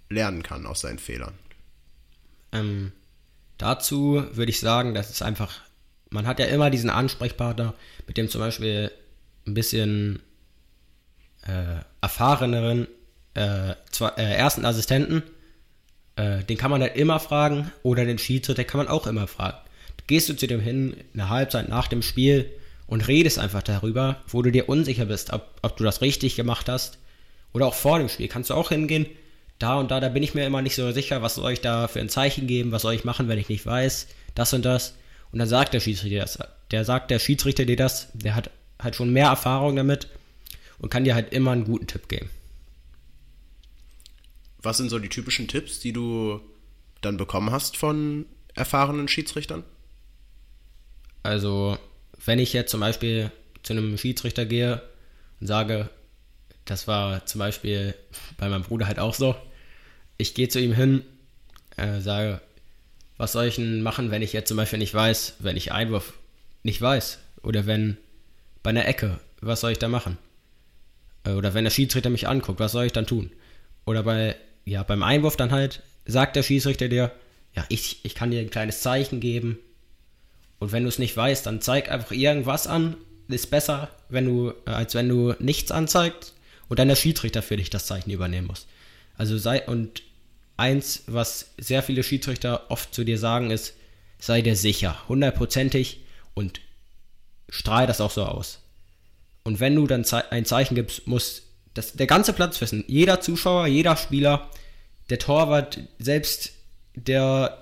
lernen 0.08 0.42
kann 0.42 0.66
aus 0.66 0.80
seinen 0.80 0.98
Fehlern? 0.98 1.34
Ähm, 2.52 2.92
dazu 3.58 4.24
würde 4.32 4.50
ich 4.50 4.60
sagen, 4.60 4.94
dass 4.94 5.10
es 5.10 5.22
einfach, 5.22 5.60
man 6.10 6.26
hat 6.26 6.40
ja 6.40 6.46
immer 6.46 6.70
diesen 6.70 6.90
Ansprechpartner, 6.90 7.74
mit 8.06 8.16
dem 8.16 8.28
zum 8.28 8.40
Beispiel 8.40 8.90
ein 9.46 9.54
bisschen 9.54 10.20
äh, 11.48 11.82
erfahreneren 12.00 12.87
äh, 13.34 13.74
zwei, 13.90 14.08
äh, 14.16 14.34
ersten 14.34 14.64
Assistenten 14.64 15.22
äh, 16.18 16.42
den 16.44 16.58
kann 16.58 16.70
man 16.70 16.80
dann 16.80 16.90
immer 16.90 17.20
fragen 17.20 17.70
oder 17.82 18.04
den 18.04 18.18
Schiedsrichter 18.18 18.64
kann 18.64 18.78
man 18.78 18.88
auch 18.88 19.06
immer 19.06 19.26
fragen. 19.28 19.58
Gehst 20.08 20.28
du 20.28 20.34
zu 20.34 20.46
dem 20.46 20.61
hin, 20.61 20.96
eine 21.14 21.28
Halbzeit 21.28 21.68
nach 21.68 21.87
dem 21.87 22.02
Spiel 22.02 22.50
und 22.87 23.06
redest 23.06 23.38
einfach 23.38 23.62
darüber, 23.62 24.16
wo 24.26 24.42
du 24.42 24.50
dir 24.50 24.68
unsicher 24.68 25.04
bist, 25.04 25.32
ob, 25.32 25.46
ob 25.62 25.76
du 25.76 25.84
das 25.84 26.00
richtig 26.00 26.34
gemacht 26.34 26.68
hast. 26.68 26.98
Oder 27.52 27.66
auch 27.66 27.74
vor 27.74 27.98
dem 27.98 28.08
Spiel 28.08 28.26
kannst 28.26 28.50
du 28.50 28.54
auch 28.54 28.70
hingehen, 28.70 29.06
da 29.58 29.78
und 29.78 29.90
da, 29.90 30.00
da 30.00 30.08
bin 30.08 30.22
ich 30.22 30.34
mir 30.34 30.46
immer 30.46 30.62
nicht 30.62 30.76
so 30.76 30.90
sicher, 30.92 31.22
was 31.22 31.34
soll 31.37 31.52
ich 31.52 31.61
da 31.61 31.88
für 31.88 32.00
ein 32.00 32.08
Zeichen 32.08 32.46
geben, 32.46 32.72
was 32.72 32.82
soll 32.82 32.94
ich 32.94 33.04
machen, 33.04 33.28
wenn 33.28 33.38
ich 33.38 33.48
nicht 33.48 33.66
weiß, 33.66 34.08
das 34.34 34.52
und 34.52 34.64
das. 34.64 34.94
Und 35.30 35.38
dann 35.38 35.48
sagt 35.48 35.74
der 35.74 35.80
Schiedsrichter 35.80 36.20
das. 36.20 36.38
Der 36.70 36.84
sagt 36.84 37.11
der 37.11 37.18
Schiedsrichter 37.18 37.64
dir 37.64 37.76
das, 37.76 38.08
der 38.14 38.34
hat 38.34 38.50
halt 38.80 38.96
schon 38.96 39.12
mehr 39.12 39.26
Erfahrung 39.26 39.76
damit 39.76 40.08
und 40.78 40.90
kann 40.90 41.04
dir 41.04 41.14
halt 41.14 41.32
immer 41.32 41.52
einen 41.52 41.64
guten 41.64 41.86
Tipp 41.86 42.08
geben 42.08 42.30
was 44.62 44.76
sind 44.76 44.90
so 44.90 44.98
die 44.98 45.08
typischen 45.08 45.48
Tipps, 45.48 45.80
die 45.80 45.92
du 45.92 46.40
dann 47.00 47.16
bekommen 47.16 47.50
hast 47.50 47.76
von 47.76 48.26
erfahrenen 48.54 49.08
Schiedsrichtern? 49.08 49.64
Also, 51.22 51.78
wenn 52.24 52.38
ich 52.38 52.52
jetzt 52.52 52.70
zum 52.70 52.80
Beispiel 52.80 53.30
zu 53.62 53.72
einem 53.72 53.96
Schiedsrichter 53.98 54.46
gehe 54.46 54.82
und 55.40 55.46
sage, 55.46 55.90
das 56.64 56.88
war 56.88 57.24
zum 57.26 57.38
Beispiel 57.38 57.94
bei 58.36 58.48
meinem 58.48 58.62
Bruder 58.62 58.86
halt 58.86 58.98
auch 58.98 59.14
so, 59.14 59.36
ich 60.16 60.34
gehe 60.34 60.48
zu 60.48 60.60
ihm 60.60 60.72
hin, 60.72 61.02
äh, 61.76 62.00
sage, 62.00 62.40
was 63.16 63.32
soll 63.32 63.46
ich 63.46 63.56
denn 63.56 63.82
machen, 63.82 64.10
wenn 64.10 64.22
ich 64.22 64.32
jetzt 64.32 64.48
zum 64.48 64.56
Beispiel 64.56 64.78
nicht 64.78 64.94
weiß, 64.94 65.36
wenn 65.38 65.56
ich 65.56 65.72
Einwurf 65.72 66.14
nicht 66.62 66.80
weiß? 66.80 67.18
Oder 67.42 67.66
wenn 67.66 67.96
bei 68.62 68.70
einer 68.70 68.86
Ecke, 68.86 69.20
was 69.40 69.60
soll 69.60 69.72
ich 69.72 69.78
da 69.78 69.88
machen? 69.88 70.18
Äh, 71.24 71.33
oder 71.33 71.54
wenn 71.54 71.64
der 71.64 71.70
Schiedsrichter 71.70 72.11
mich 72.11 72.28
anguckt, 72.28 72.61
was 72.61 72.72
soll 72.72 72.87
ich 72.87 72.92
dann 72.92 73.07
tun? 73.07 73.31
Oder 73.85 74.02
bei, 74.02 74.37
ja, 74.64 74.83
beim 74.83 75.02
Einwurf 75.02 75.37
dann 75.37 75.50
halt, 75.50 75.83
sagt 76.07 76.37
der 76.37 76.42
Schiedsrichter 76.42 76.88
dir, 76.88 77.12
ja, 77.54 77.64
ich, 77.68 78.04
ich 78.04 78.14
kann 78.14 78.31
dir 78.31 78.40
ein 78.40 78.50
kleines 78.50 78.81
Zeichen 78.81 79.20
geben. 79.20 79.59
Und 80.59 80.72
wenn 80.72 80.83
du 80.83 80.88
es 80.88 80.98
nicht 80.98 81.16
weißt, 81.16 81.46
dann 81.46 81.61
zeig 81.61 81.90
einfach 81.90 82.12
irgendwas 82.12 82.66
an. 82.66 82.96
Ist 83.28 83.50
besser, 83.50 83.90
wenn 84.09 84.24
du, 84.24 84.52
äh, 84.66 84.70
als 84.70 84.94
wenn 84.94 85.09
du 85.09 85.35
nichts 85.38 85.70
anzeigst 85.70 86.35
und 86.68 86.78
dann 86.78 86.88
der 86.88 86.96
Schiedsrichter 86.96 87.42
für 87.42 87.57
dich 87.57 87.70
das 87.70 87.87
Zeichen 87.87 88.11
übernehmen 88.11 88.46
muss. 88.46 88.66
Also 89.16 89.37
sei, 89.37 89.66
und 89.66 90.02
eins, 90.57 91.04
was 91.07 91.52
sehr 91.59 91.83
viele 91.83 92.02
Schiedsrichter 92.02 92.70
oft 92.70 92.94
zu 92.94 93.04
dir 93.04 93.18
sagen, 93.18 93.50
ist, 93.50 93.74
sei 94.18 94.42
dir 94.42 94.57
sicher, 94.57 95.09
hundertprozentig 95.09 96.00
und 96.35 96.61
strahl 97.48 97.87
das 97.87 98.00
auch 98.00 98.11
so 98.11 98.24
aus. 98.24 98.61
Und 99.48 99.61
wenn 99.61 99.76
du 99.76 99.87
dann 99.87 100.04
ein 100.28 100.44
Zeichen 100.44 100.74
gibst, 100.74 101.06
muss 101.06 101.44
das, 101.72 101.94
der 101.94 102.06
ganze 102.06 102.34
Platz 102.34 102.61
wissen, 102.61 102.84
jeder 102.87 103.22
Zuschauer, 103.22 103.66
jeder 103.66 103.96
Spieler, 103.96 104.50
der 105.08 105.18
Torwart, 105.18 105.80
selbst 105.98 106.52
der, 106.94 107.56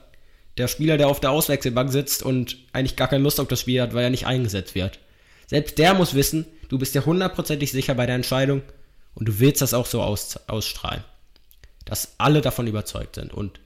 der 0.58 0.66
Spieler, 0.66 0.98
der 0.98 1.06
auf 1.06 1.20
der 1.20 1.30
Auswechselbank 1.30 1.92
sitzt 1.92 2.24
und 2.24 2.56
eigentlich 2.72 2.96
gar 2.96 3.06
keine 3.06 3.22
Lust 3.22 3.38
auf 3.38 3.46
das 3.46 3.60
Spiel 3.60 3.80
hat, 3.80 3.94
weil 3.94 4.02
er 4.02 4.10
nicht 4.10 4.26
eingesetzt 4.26 4.74
wird. 4.74 4.98
Selbst 5.46 5.78
der 5.78 5.94
muss 5.94 6.14
wissen, 6.14 6.44
du 6.68 6.76
bist 6.76 6.92
dir 6.96 7.06
hundertprozentig 7.06 7.70
sicher 7.70 7.94
bei 7.94 8.06
der 8.06 8.16
Entscheidung 8.16 8.62
und 9.14 9.28
du 9.28 9.38
willst 9.38 9.62
das 9.62 9.72
auch 9.72 9.86
so 9.86 10.02
aus, 10.02 10.40
ausstrahlen. 10.48 11.04
Dass 11.84 12.14
alle 12.18 12.40
davon 12.40 12.66
überzeugt 12.66 13.14
sind. 13.14 13.32
Und 13.32 13.60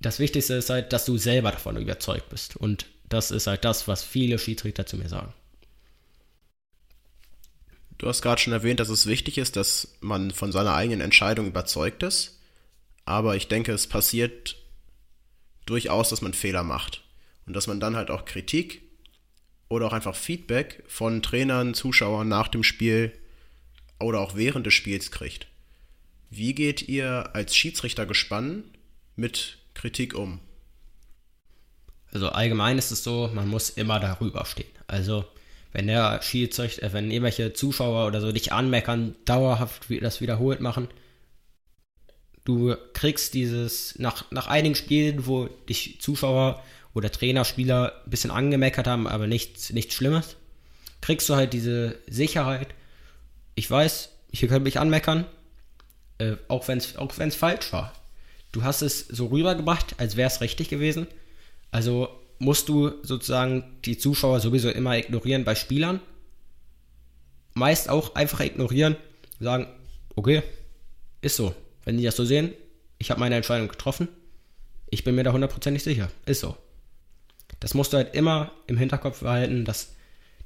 das 0.00 0.18
Wichtigste 0.18 0.52
ist 0.52 0.68
halt, 0.68 0.92
dass 0.92 1.06
du 1.06 1.16
selber 1.16 1.52
davon 1.52 1.78
überzeugt 1.78 2.28
bist. 2.28 2.58
Und 2.58 2.84
das 3.08 3.30
ist 3.30 3.46
halt 3.46 3.64
das, 3.64 3.88
was 3.88 4.04
viele 4.04 4.38
Schiedsrichter 4.38 4.84
zu 4.84 4.98
mir 4.98 5.08
sagen. 5.08 5.32
Du 7.98 8.06
hast 8.06 8.22
gerade 8.22 8.40
schon 8.40 8.52
erwähnt, 8.52 8.80
dass 8.80 8.88
es 8.88 9.06
wichtig 9.06 9.38
ist, 9.38 9.56
dass 9.56 9.96
man 10.00 10.30
von 10.30 10.52
seiner 10.52 10.74
eigenen 10.74 11.00
Entscheidung 11.00 11.46
überzeugt 11.48 12.04
ist. 12.04 12.38
Aber 13.04 13.34
ich 13.36 13.48
denke, 13.48 13.72
es 13.72 13.88
passiert 13.88 14.56
durchaus, 15.66 16.10
dass 16.10 16.22
man 16.22 16.32
Fehler 16.32 16.62
macht. 16.62 17.02
Und 17.46 17.54
dass 17.54 17.66
man 17.66 17.80
dann 17.80 17.96
halt 17.96 18.10
auch 18.10 18.24
Kritik 18.24 18.82
oder 19.68 19.86
auch 19.86 19.92
einfach 19.92 20.14
Feedback 20.14 20.84
von 20.86 21.22
Trainern, 21.22 21.74
Zuschauern 21.74 22.28
nach 22.28 22.48
dem 22.48 22.62
Spiel 22.62 23.12
oder 23.98 24.20
auch 24.20 24.36
während 24.36 24.66
des 24.66 24.74
Spiels 24.74 25.10
kriegt. 25.10 25.48
Wie 26.30 26.54
geht 26.54 26.88
ihr 26.88 27.30
als 27.34 27.56
Schiedsrichter 27.56 28.06
gespannt 28.06 28.64
mit 29.16 29.58
Kritik 29.74 30.14
um? 30.14 30.40
Also 32.12 32.28
allgemein 32.28 32.78
ist 32.78 32.90
es 32.90 33.02
so, 33.02 33.30
man 33.34 33.48
muss 33.48 33.70
immer 33.70 33.98
darüber 33.98 34.44
stehen. 34.44 34.70
Also 34.86 35.24
wenn 35.72 35.86
der 35.86 36.22
Schiedsrichter, 36.22 36.82
äh, 36.82 36.92
wenn 36.92 37.10
irgendwelche 37.10 37.52
Zuschauer 37.52 38.06
oder 38.06 38.20
so 38.20 38.32
dich 38.32 38.52
anmeckern, 38.52 39.14
dauerhaft 39.24 39.86
das 40.00 40.20
wiederholt 40.20 40.60
machen, 40.60 40.88
du 42.44 42.74
kriegst 42.94 43.34
dieses, 43.34 43.98
nach, 43.98 44.30
nach 44.30 44.46
einigen 44.46 44.74
Spielen, 44.74 45.26
wo 45.26 45.46
dich 45.46 46.00
Zuschauer 46.00 46.62
oder 46.94 47.12
Trainer, 47.12 47.44
Spieler 47.44 48.02
ein 48.04 48.10
bisschen 48.10 48.30
angemeckert 48.30 48.86
haben, 48.86 49.06
aber 49.06 49.26
nichts, 49.26 49.70
nichts 49.70 49.94
Schlimmes, 49.94 50.36
kriegst 51.00 51.28
du 51.28 51.36
halt 51.36 51.52
diese 51.52 51.98
Sicherheit. 52.08 52.68
Ich 53.54 53.70
weiß, 53.70 54.10
hier 54.32 54.48
können 54.48 54.64
mich 54.64 54.80
anmeckern, 54.80 55.26
äh, 56.18 56.36
auch 56.48 56.68
wenn 56.68 56.78
es 56.78 56.96
auch 56.96 57.16
wenn's 57.18 57.36
falsch 57.36 57.72
war. 57.72 57.92
Du 58.52 58.62
hast 58.62 58.82
es 58.82 59.06
so 59.06 59.26
rübergebracht, 59.26 59.96
als 59.98 60.16
wäre 60.16 60.28
es 60.28 60.40
richtig 60.40 60.70
gewesen. 60.70 61.06
Also 61.70 62.08
musst 62.38 62.68
du 62.68 62.92
sozusagen 63.02 63.64
die 63.84 63.98
Zuschauer 63.98 64.40
sowieso 64.40 64.70
immer 64.70 64.96
ignorieren 64.96 65.44
bei 65.44 65.54
Spielern. 65.54 66.00
Meist 67.54 67.88
auch 67.88 68.14
einfach 68.14 68.40
ignorieren, 68.40 68.96
sagen, 69.40 69.66
okay, 70.14 70.42
ist 71.20 71.36
so. 71.36 71.54
Wenn 71.84 71.96
die 71.96 72.04
das 72.04 72.16
so 72.16 72.24
sehen, 72.24 72.52
ich 72.98 73.10
habe 73.10 73.20
meine 73.20 73.36
Entscheidung 73.36 73.68
getroffen, 73.68 74.08
ich 74.90 75.04
bin 75.04 75.14
mir 75.14 75.24
da 75.24 75.32
hundertprozentig 75.32 75.82
sicher, 75.82 76.10
ist 76.26 76.40
so. 76.40 76.56
Das 77.60 77.74
musst 77.74 77.92
du 77.92 77.96
halt 77.96 78.14
immer 78.14 78.52
im 78.66 78.76
Hinterkopf 78.76 79.20
behalten, 79.20 79.64
dass 79.64 79.94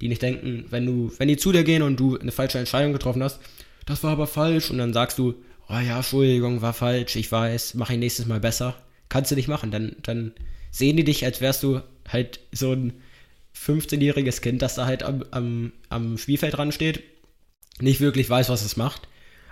die 0.00 0.08
nicht 0.08 0.22
denken, 0.22 0.66
wenn 0.70 0.86
du, 0.86 1.12
wenn 1.18 1.28
die 1.28 1.36
zu 1.36 1.52
dir 1.52 1.64
gehen 1.64 1.82
und 1.82 1.98
du 1.98 2.18
eine 2.18 2.32
falsche 2.32 2.58
Entscheidung 2.58 2.92
getroffen 2.92 3.22
hast, 3.22 3.40
das 3.86 4.02
war 4.02 4.12
aber 4.12 4.26
falsch 4.26 4.70
und 4.70 4.78
dann 4.78 4.92
sagst 4.92 5.18
du, 5.18 5.34
oh 5.68 5.78
ja, 5.78 5.98
Entschuldigung, 5.98 6.62
war 6.62 6.72
falsch, 6.72 7.16
ich 7.16 7.30
weiß, 7.30 7.74
mache 7.74 7.94
ich 7.94 7.98
nächstes 7.98 8.26
Mal 8.26 8.40
besser. 8.40 8.74
Kannst 9.12 9.30
du 9.30 9.34
nicht 9.34 9.46
machen, 9.46 9.70
dann, 9.70 9.94
dann 10.02 10.32
sehen 10.70 10.96
die 10.96 11.04
dich, 11.04 11.22
als 11.26 11.42
wärst 11.42 11.62
du 11.62 11.82
halt 12.08 12.40
so 12.50 12.72
ein 12.72 12.94
15-jähriges 13.54 14.40
Kind, 14.40 14.62
das 14.62 14.74
da 14.74 14.86
halt 14.86 15.02
am, 15.02 15.22
am, 15.32 15.72
am 15.90 16.16
Spielfeld 16.16 16.56
dran 16.56 16.72
steht, 16.72 17.02
nicht 17.78 18.00
wirklich 18.00 18.30
weiß, 18.30 18.48
was 18.48 18.64
es 18.64 18.78
macht. 18.78 19.02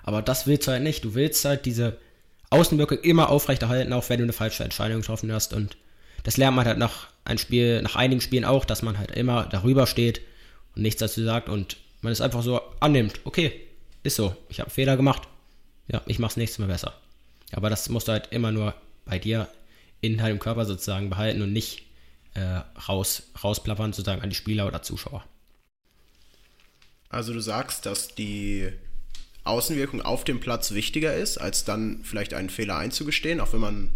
Aber 0.03 0.23
das 0.23 0.47
willst 0.47 0.67
du 0.67 0.73
halt 0.73 0.83
nicht. 0.83 1.05
Du 1.05 1.15
willst 1.15 1.45
halt 1.45 1.67
diese 1.67 1.99
Außenwirkung 2.49 3.01
immer 3.01 3.29
aufrechterhalten, 3.29 3.93
auch 3.93 4.09
wenn 4.09 4.17
du 4.17 4.25
eine 4.25 4.33
falsche 4.33 4.65
Entscheidung 4.65 5.03
getroffen 5.03 5.31
hast. 5.31 5.53
Und 5.53 5.77
das 6.23 6.39
lernt 6.39 6.57
man 6.57 6.65
halt 6.65 6.79
nach 6.79 7.09
ein 7.27 7.37
Spiel, 7.37 7.83
nach 7.83 7.97
einigen 7.97 8.23
Spielen 8.23 8.47
auch, 8.47 8.65
dass 8.65 8.81
man 8.81 8.97
halt 8.97 9.11
immer 9.11 9.45
darüber 9.45 9.87
steht 9.87 10.23
und 10.75 10.81
nichts 10.81 11.01
dazu 11.01 11.23
sagt 11.23 11.51
und 11.51 11.77
man 12.01 12.15
es 12.15 12.23
einfach 12.23 12.43
so 12.43 12.63
annimmt. 12.81 13.21
Okay, 13.25 13.53
ist 14.05 14.17
so. 14.17 14.35
Ich 14.49 14.59
habe 14.59 14.71
Fehler 14.71 14.97
gemacht. 14.97 15.29
Ja, 15.87 16.01
ich 16.07 16.19
mach's 16.19 16.39
nächstes 16.39 16.61
Mal 16.61 16.69
besser. 16.69 16.95
Aber 17.53 17.69
das 17.69 17.91
musst 17.91 18.09
du 18.09 18.13
halt 18.13 18.29
immer 18.31 18.53
nur 18.53 18.73
bei 19.11 19.19
dir 19.19 19.49
in 20.01 20.17
deinem 20.17 20.39
Körper 20.39 20.65
sozusagen 20.65 21.11
behalten 21.11 21.43
und 21.43 21.53
nicht 21.53 21.83
äh, 22.35 22.61
raus, 22.89 23.25
rausplappern 23.43 23.93
sozusagen 23.93 24.23
an 24.23 24.31
die 24.31 24.37
Spieler 24.37 24.67
oder 24.67 24.83
Zuschauer. 24.83 25.25
Also 27.09 27.33
du 27.33 27.41
sagst, 27.41 27.87
dass 27.87 28.15
die 28.15 28.73
Außenwirkung 29.43 30.01
auf 30.01 30.23
dem 30.23 30.39
Platz 30.39 30.71
wichtiger 30.73 31.15
ist, 31.15 31.39
als 31.39 31.65
dann 31.65 32.01
vielleicht 32.05 32.35
einen 32.35 32.51
Fehler 32.51 32.77
einzugestehen, 32.77 33.41
auch 33.41 33.53
wenn 33.53 33.61
man 33.61 33.89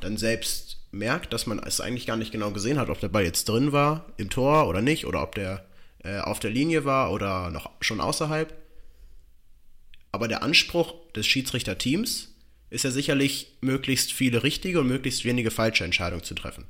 dann 0.00 0.16
selbst 0.16 0.78
merkt, 0.92 1.32
dass 1.32 1.46
man 1.46 1.58
es 1.58 1.80
eigentlich 1.80 2.06
gar 2.06 2.16
nicht 2.16 2.32
genau 2.32 2.52
gesehen 2.52 2.78
hat, 2.78 2.90
ob 2.90 3.00
der 3.00 3.08
Ball 3.08 3.24
jetzt 3.24 3.48
drin 3.48 3.72
war, 3.72 4.06
im 4.16 4.30
Tor 4.30 4.68
oder 4.68 4.82
nicht, 4.82 5.04
oder 5.06 5.22
ob 5.22 5.34
der 5.34 5.66
äh, 6.04 6.20
auf 6.20 6.38
der 6.38 6.50
Linie 6.50 6.84
war 6.84 7.12
oder 7.12 7.50
noch 7.50 7.70
schon 7.80 8.00
außerhalb. 8.00 8.54
Aber 10.12 10.28
der 10.28 10.42
Anspruch 10.42 10.94
des 11.12 11.26
Schiedsrichterteams 11.26 12.29
ist 12.70 12.84
ja 12.84 12.90
sicherlich, 12.90 13.52
möglichst 13.60 14.12
viele 14.12 14.42
richtige 14.42 14.80
und 14.80 14.86
möglichst 14.86 15.24
wenige 15.24 15.50
falsche 15.50 15.84
Entscheidungen 15.84 16.24
zu 16.24 16.34
treffen. 16.34 16.64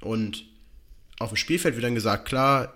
Und 0.00 0.44
auf 1.18 1.30
dem 1.30 1.36
Spielfeld 1.36 1.76
wird 1.76 1.84
dann 1.84 1.94
gesagt, 1.94 2.26
klar, 2.26 2.74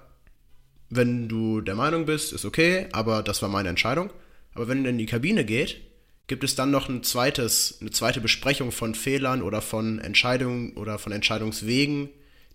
wenn 0.89 1.29
du 1.29 1.61
der 1.61 1.75
Meinung 1.75 2.07
bist, 2.07 2.33
ist 2.33 2.45
okay, 2.45 2.87
aber 2.93 3.23
das 3.23 3.43
war 3.43 3.49
meine 3.49 3.69
Entscheidung. 3.69 4.13
Aber 4.55 4.69
wenn 4.69 4.85
er 4.85 4.91
in 4.91 4.99
die 4.99 5.07
Kabine 5.07 5.45
geht, 5.45 5.81
gibt 6.29 6.45
es 6.45 6.55
dann 6.55 6.71
noch 6.71 6.89
ein 6.89 7.03
zweites, 7.03 7.79
eine 7.81 7.91
zweite 7.91 8.21
Besprechung 8.21 8.73
von 8.73 8.95
Fehlern 8.95 9.43
oder 9.43 9.61
von 9.61 9.99
Entscheidungen 9.99 10.73
oder 10.75 10.99
von 10.99 11.13
Entscheidungswegen, 11.13 12.09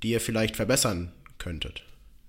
die 0.03 0.09
ihr 0.09 0.21
vielleicht 0.21 0.55
verbessern 0.55 1.11
könntet. 1.37 1.83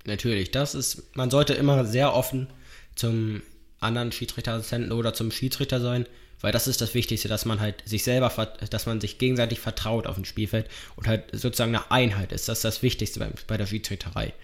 Natürlich, 0.04 0.50
das 0.50 0.74
ist, 0.74 1.16
man 1.16 1.30
sollte 1.30 1.54
immer 1.54 1.84
sehr 1.84 2.12
offen 2.12 2.48
zum 2.96 3.42
anderen 3.80 4.12
Schiedsrichterassistenten 4.12 4.92
oder 4.92 5.14
zum 5.14 5.30
Schiedsrichter 5.30 5.80
sein, 5.80 6.06
weil 6.42 6.52
das 6.52 6.66
ist 6.66 6.80
das 6.80 6.94
Wichtigste, 6.94 7.28
dass 7.28 7.44
man 7.44 7.60
halt 7.60 7.82
sich 7.88 8.04
selber, 8.04 8.28
dass 8.68 8.86
man 8.86 9.00
sich 9.00 9.18
gegenseitig 9.18 9.60
vertraut 9.60 10.06
auf 10.06 10.16
dem 10.16 10.24
Spielfeld 10.24 10.68
und 10.96 11.06
halt 11.06 11.24
sozusagen 11.32 11.74
eine 11.74 11.90
Einheit 11.90 12.32
ist. 12.32 12.48
Das 12.48 12.58
ist 12.58 12.64
das 12.64 12.82
Wichtigste 12.82 13.20
bei, 13.20 13.30
bei 13.46 13.56
der 13.56 13.66
Schiedsrichterei. 13.66 14.34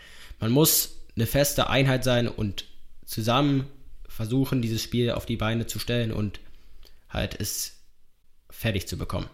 Man 0.41 0.51
muss 0.51 0.97
eine 1.17 1.27
feste 1.27 1.69
Einheit 1.69 2.05
sein 2.05 2.29
und 2.29 2.65
zusammen 3.05 3.67
versuchen, 4.09 4.63
dieses 4.63 4.83
Spiel 4.83 5.11
auf 5.11 5.27
die 5.27 5.37
Beine 5.37 5.67
zu 5.67 5.79
stellen 5.79 6.13
und 6.13 6.41
halt 7.11 7.41
es 7.41 7.75
fertig 8.49 8.87
zu 8.87 8.97
bekommen. 8.97 9.29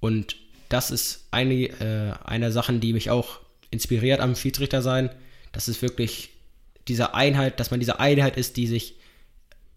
Und 0.00 0.36
das 0.68 0.90
ist 0.90 1.26
eine, 1.30 1.54
äh, 1.54 2.12
eine 2.24 2.52
Sachen, 2.52 2.80
die 2.80 2.92
mich 2.92 3.10
auch 3.10 3.40
inspiriert 3.70 4.20
am 4.20 4.34
Schiedsrichter 4.34 4.82
sein. 4.82 5.10
Das 5.52 5.68
ist 5.68 5.82
wirklich 5.82 6.30
diese 6.88 7.14
Einheit, 7.14 7.60
dass 7.60 7.70
man 7.70 7.80
diese 7.80 8.00
Einheit 8.00 8.36
ist, 8.36 8.56
die 8.56 8.66
sich 8.66 8.96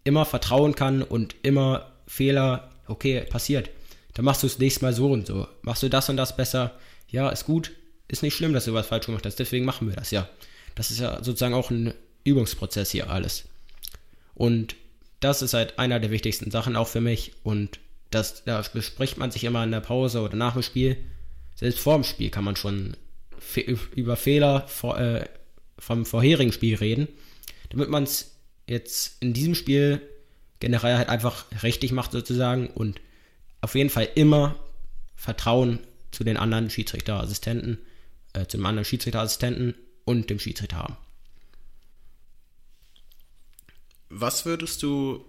immer 0.04 0.24
vertrauen 0.24 0.74
kann 0.74 1.02
und 1.02 1.34
immer 1.42 1.91
Fehler, 2.12 2.70
okay, 2.88 3.22
passiert. 3.22 3.70
Dann 4.12 4.26
machst 4.26 4.42
du 4.42 4.46
es 4.46 4.58
nächstes 4.58 4.82
Mal 4.82 4.92
so 4.92 5.10
und 5.10 5.26
so. 5.26 5.48
Machst 5.62 5.82
du 5.82 5.88
das 5.88 6.10
und 6.10 6.18
das 6.18 6.36
besser? 6.36 6.78
Ja, 7.08 7.30
ist 7.30 7.46
gut. 7.46 7.72
Ist 8.06 8.22
nicht 8.22 8.34
schlimm, 8.36 8.52
dass 8.52 8.66
du 8.66 8.74
was 8.74 8.88
falsch 8.88 9.06
gemacht 9.06 9.24
hast. 9.24 9.38
Deswegen 9.38 9.64
machen 9.64 9.88
wir 9.88 9.96
das, 9.96 10.10
ja. 10.10 10.28
Das 10.74 10.90
ist 10.90 11.00
ja 11.00 11.24
sozusagen 11.24 11.54
auch 11.54 11.70
ein 11.70 11.94
Übungsprozess 12.24 12.90
hier 12.90 13.08
alles. 13.08 13.44
Und 14.34 14.76
das 15.20 15.40
ist 15.40 15.54
halt 15.54 15.78
einer 15.78 16.00
der 16.00 16.10
wichtigsten 16.10 16.50
Sachen 16.50 16.76
auch 16.76 16.88
für 16.88 17.00
mich. 17.00 17.32
Und 17.44 17.80
das, 18.10 18.44
da 18.44 18.60
bespricht 18.60 19.16
man 19.16 19.30
sich 19.30 19.44
immer 19.44 19.64
in 19.64 19.70
der 19.70 19.80
Pause 19.80 20.20
oder 20.20 20.36
nach 20.36 20.52
dem 20.52 20.62
Spiel. 20.62 20.98
Selbst 21.54 21.78
vor 21.78 21.94
dem 21.94 22.04
Spiel 22.04 22.28
kann 22.28 22.44
man 22.44 22.56
schon 22.56 22.94
über 23.94 24.16
Fehler 24.16 24.68
vor, 24.68 25.00
äh, 25.00 25.26
vom 25.78 26.04
vorherigen 26.04 26.52
Spiel 26.52 26.76
reden, 26.76 27.08
damit 27.70 27.88
man 27.88 28.02
es 28.02 28.36
jetzt 28.68 29.22
in 29.22 29.32
diesem 29.32 29.54
Spiel 29.54 30.02
generell 30.62 30.96
halt 30.96 31.08
einfach 31.08 31.44
richtig 31.64 31.90
macht 31.90 32.12
sozusagen 32.12 32.68
und 32.68 33.00
auf 33.62 33.74
jeden 33.74 33.90
Fall 33.90 34.08
immer 34.14 34.54
Vertrauen 35.16 35.80
zu 36.12 36.22
den 36.22 36.36
anderen 36.36 36.70
Schiedsrichterassistenten, 36.70 37.78
äh, 38.32 38.46
zu 38.46 38.58
dem 38.58 38.66
anderen 38.66 38.84
Schiedsrichterassistenten 38.84 39.74
und 40.04 40.30
dem 40.30 40.38
Schiedsrichter 40.38 40.76
haben. 40.76 40.96
Was 44.08 44.46
würdest 44.46 44.84
du 44.84 45.24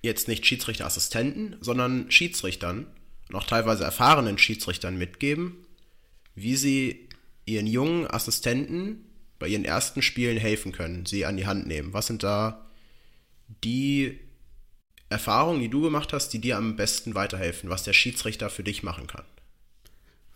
jetzt 0.00 0.28
nicht 0.28 0.46
Schiedsrichterassistenten, 0.46 1.56
sondern 1.60 2.10
Schiedsrichtern 2.10 2.86
und 3.28 3.34
auch 3.34 3.44
teilweise 3.44 3.84
erfahrenen 3.84 4.38
Schiedsrichtern 4.38 4.96
mitgeben, 4.96 5.58
wie 6.34 6.56
sie 6.56 7.06
ihren 7.44 7.66
jungen 7.66 8.06
Assistenten 8.06 9.04
bei 9.38 9.48
ihren 9.48 9.66
ersten 9.66 10.00
Spielen 10.00 10.38
helfen 10.38 10.72
können, 10.72 11.04
sie 11.04 11.26
an 11.26 11.36
die 11.36 11.46
Hand 11.46 11.66
nehmen? 11.66 11.92
Was 11.92 12.06
sind 12.06 12.22
da 12.22 12.64
die 13.62 14.20
Erfahrungen, 15.10 15.60
die 15.60 15.68
du 15.68 15.82
gemacht 15.82 16.12
hast, 16.12 16.30
die 16.30 16.40
dir 16.40 16.56
am 16.56 16.76
besten 16.76 17.14
weiterhelfen, 17.14 17.68
was 17.68 17.82
der 17.82 17.92
Schiedsrichter 17.92 18.48
für 18.48 18.62
dich 18.62 18.82
machen 18.82 19.06
kann? 19.06 19.24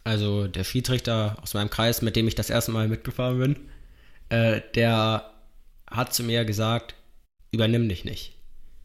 Also 0.02 0.48
der 0.48 0.64
Schiedsrichter 0.64 1.36
aus 1.40 1.54
meinem 1.54 1.70
Kreis, 1.70 2.02
mit 2.02 2.16
dem 2.16 2.28
ich 2.28 2.34
das 2.34 2.50
erste 2.50 2.72
Mal 2.72 2.88
mitgefahren 2.88 3.38
bin, 3.38 3.56
äh, 4.28 4.60
der 4.74 5.32
hat 5.90 6.12
zu 6.12 6.22
mir 6.24 6.44
gesagt, 6.44 6.94
übernimm 7.52 7.88
dich 7.88 8.04
nicht. 8.04 8.34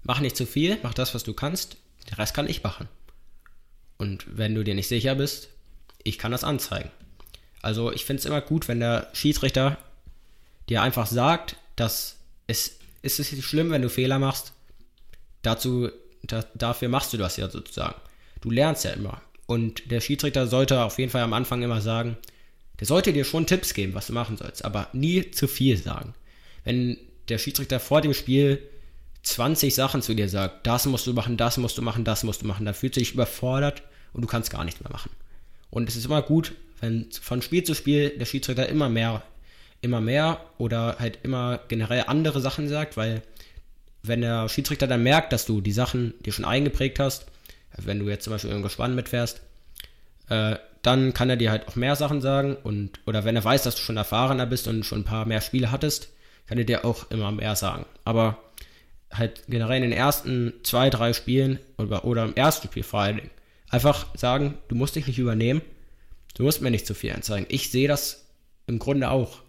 Mach 0.03 0.21
nicht 0.21 0.37
zu 0.37 0.45
viel, 0.45 0.77
mach 0.83 0.93
das, 0.93 1.13
was 1.13 1.23
du 1.23 1.33
kannst, 1.33 1.77
den 2.09 2.13
Rest 2.13 2.33
kann 2.33 2.47
ich 2.47 2.63
machen. 2.63 2.87
Und 3.97 4.25
wenn 4.37 4.55
du 4.55 4.63
dir 4.63 4.75
nicht 4.75 4.87
sicher 4.87 5.15
bist, 5.15 5.49
ich 6.03 6.17
kann 6.17 6.31
das 6.31 6.45
anzeigen. 6.45 6.91
Also 7.61 7.91
ich 7.91 8.05
finde 8.05 8.21
es 8.21 8.25
immer 8.25 8.41
gut, 8.41 8.67
wenn 8.67 8.79
der 8.79 9.09
Schiedsrichter 9.13 9.77
dir 10.69 10.81
einfach 10.81 11.07
sagt, 11.07 11.57
dass 11.75 12.17
es, 12.47 12.79
es 13.01 13.19
ist 13.19 13.43
schlimm, 13.43 13.71
wenn 13.71 13.81
du 13.81 13.89
Fehler 13.89 14.19
machst. 14.19 14.53
Dazu, 15.41 15.89
da, 16.23 16.45
dafür 16.53 16.89
machst 16.89 17.13
du 17.13 17.17
das 17.17 17.37
ja 17.37 17.49
sozusagen. 17.49 17.99
Du 18.41 18.51
lernst 18.51 18.85
ja 18.85 18.91
immer. 18.91 19.21
Und 19.45 19.89
der 19.91 20.01
Schiedsrichter 20.01 20.47
sollte 20.47 20.83
auf 20.83 20.99
jeden 20.99 21.11
Fall 21.11 21.23
am 21.23 21.33
Anfang 21.33 21.63
immer 21.63 21.81
sagen, 21.81 22.17
der 22.79 22.87
sollte 22.87 23.13
dir 23.13 23.25
schon 23.25 23.47
Tipps 23.47 23.73
geben, 23.73 23.93
was 23.93 24.07
du 24.07 24.13
machen 24.13 24.37
sollst, 24.37 24.63
aber 24.63 24.87
nie 24.93 25.31
zu 25.31 25.47
viel 25.47 25.77
sagen. 25.77 26.13
Wenn 26.63 26.97
der 27.27 27.37
Schiedsrichter 27.37 27.79
vor 27.79 28.01
dem 28.01 28.13
Spiel 28.13 28.61
20 29.23 29.75
Sachen 29.75 30.01
zu 30.01 30.13
dir 30.13 30.29
sagt, 30.29 30.65
das 30.65 30.85
musst 30.85 31.07
du 31.07 31.13
machen, 31.13 31.35
das 31.35 31.57
musst 31.57 31.77
du 31.77 31.81
machen, 31.81 32.03
das 32.03 32.23
musst 32.23 32.41
du 32.41 32.47
machen, 32.47 32.65
dann 32.65 32.73
fühlst 32.73 32.95
du 32.95 32.99
dich 33.01 33.13
überfordert 33.13 33.83
und 34.13 34.21
du 34.21 34.27
kannst 34.27 34.49
gar 34.49 34.63
nichts 34.63 34.81
mehr 34.81 34.91
machen. 34.91 35.11
Und 35.69 35.89
es 35.89 35.95
ist 35.95 36.05
immer 36.05 36.21
gut, 36.21 36.53
wenn 36.79 37.07
von 37.11 37.41
Spiel 37.41 37.63
zu 37.63 37.75
Spiel 37.75 38.11
der 38.17 38.25
Schiedsrichter 38.25 38.69
immer 38.69 38.89
mehr, 38.89 39.23
immer 39.81 40.01
mehr 40.01 40.41
oder 40.57 40.97
halt 40.99 41.19
immer 41.23 41.59
generell 41.67 42.05
andere 42.07 42.39
Sachen 42.41 42.67
sagt, 42.67 42.97
weil 42.97 43.21
wenn 44.03 44.21
der 44.21 44.49
Schiedsrichter 44.49 44.87
dann 44.87 45.03
merkt, 45.03 45.33
dass 45.33 45.45
du 45.45 45.61
die 45.61 45.71
Sachen 45.71 46.13
dir 46.25 46.33
schon 46.33 46.45
eingeprägt 46.45 46.99
hast, 46.99 47.25
wenn 47.77 47.99
du 47.99 48.09
jetzt 48.09 48.23
zum 48.23 48.33
Beispiel 48.33 48.49
irgendwo 48.49 48.69
spannend 48.69 48.95
mitfährst, 48.95 49.41
äh, 50.29 50.55
dann 50.81 51.13
kann 51.13 51.29
er 51.29 51.35
dir 51.35 51.51
halt 51.51 51.67
auch 51.67 51.75
mehr 51.75 51.95
Sachen 51.95 52.21
sagen 52.21 52.55
und 52.55 52.99
oder 53.05 53.25
wenn 53.25 53.35
er 53.35 53.43
weiß, 53.43 53.63
dass 53.63 53.75
du 53.75 53.81
schon 53.81 53.97
erfahrener 53.97 54.45
bist 54.45 54.67
und 54.67 54.85
schon 54.85 55.01
ein 55.01 55.05
paar 55.05 55.25
mehr 55.25 55.41
Spiele 55.41 55.71
hattest, 55.71 56.09
kann 56.47 56.57
er 56.57 56.63
dir 56.63 56.85
auch 56.85 57.11
immer 57.11 57.31
mehr 57.31 57.55
sagen. 57.55 57.85
Aber 58.05 58.37
halt 59.11 59.43
generell 59.47 59.77
in 59.77 59.89
den 59.89 59.97
ersten 59.97 60.53
zwei, 60.63 60.89
drei 60.89 61.13
Spielen 61.13 61.59
oder, 61.77 62.05
oder 62.05 62.23
im 62.23 62.35
ersten 62.35 62.67
Spiel 62.67 62.83
vor 62.83 63.01
allen 63.01 63.17
Dingen 63.17 63.31
einfach 63.69 64.07
sagen, 64.15 64.57
du 64.67 64.75
musst 64.75 64.95
dich 64.95 65.07
nicht 65.07 65.19
übernehmen, 65.19 65.61
du 66.35 66.43
musst 66.43 66.61
mir 66.61 66.71
nicht 66.71 66.87
zu 66.87 66.93
viel 66.93 67.11
anzeigen. 67.11 67.45
Ich 67.49 67.71
sehe 67.71 67.87
das 67.87 68.25
im 68.67 68.79
Grunde 68.79 69.09
auch, 69.09 69.39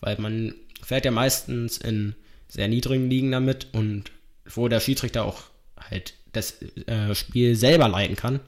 weil 0.00 0.18
man 0.18 0.54
fährt 0.82 1.04
ja 1.04 1.10
meistens 1.10 1.78
in 1.78 2.14
sehr 2.50 2.68
niedrigen 2.68 3.08
Ligen 3.08 3.30
damit 3.30 3.68
und 3.72 4.10
wo 4.44 4.68
der 4.68 4.80
Schiedsrichter 4.80 5.24
auch 5.24 5.44
halt 5.78 6.14
das 6.32 6.60
äh, 6.86 7.14
Spiel 7.14 7.54
selber 7.54 7.88
leiten 7.88 8.16
kann. 8.16 8.40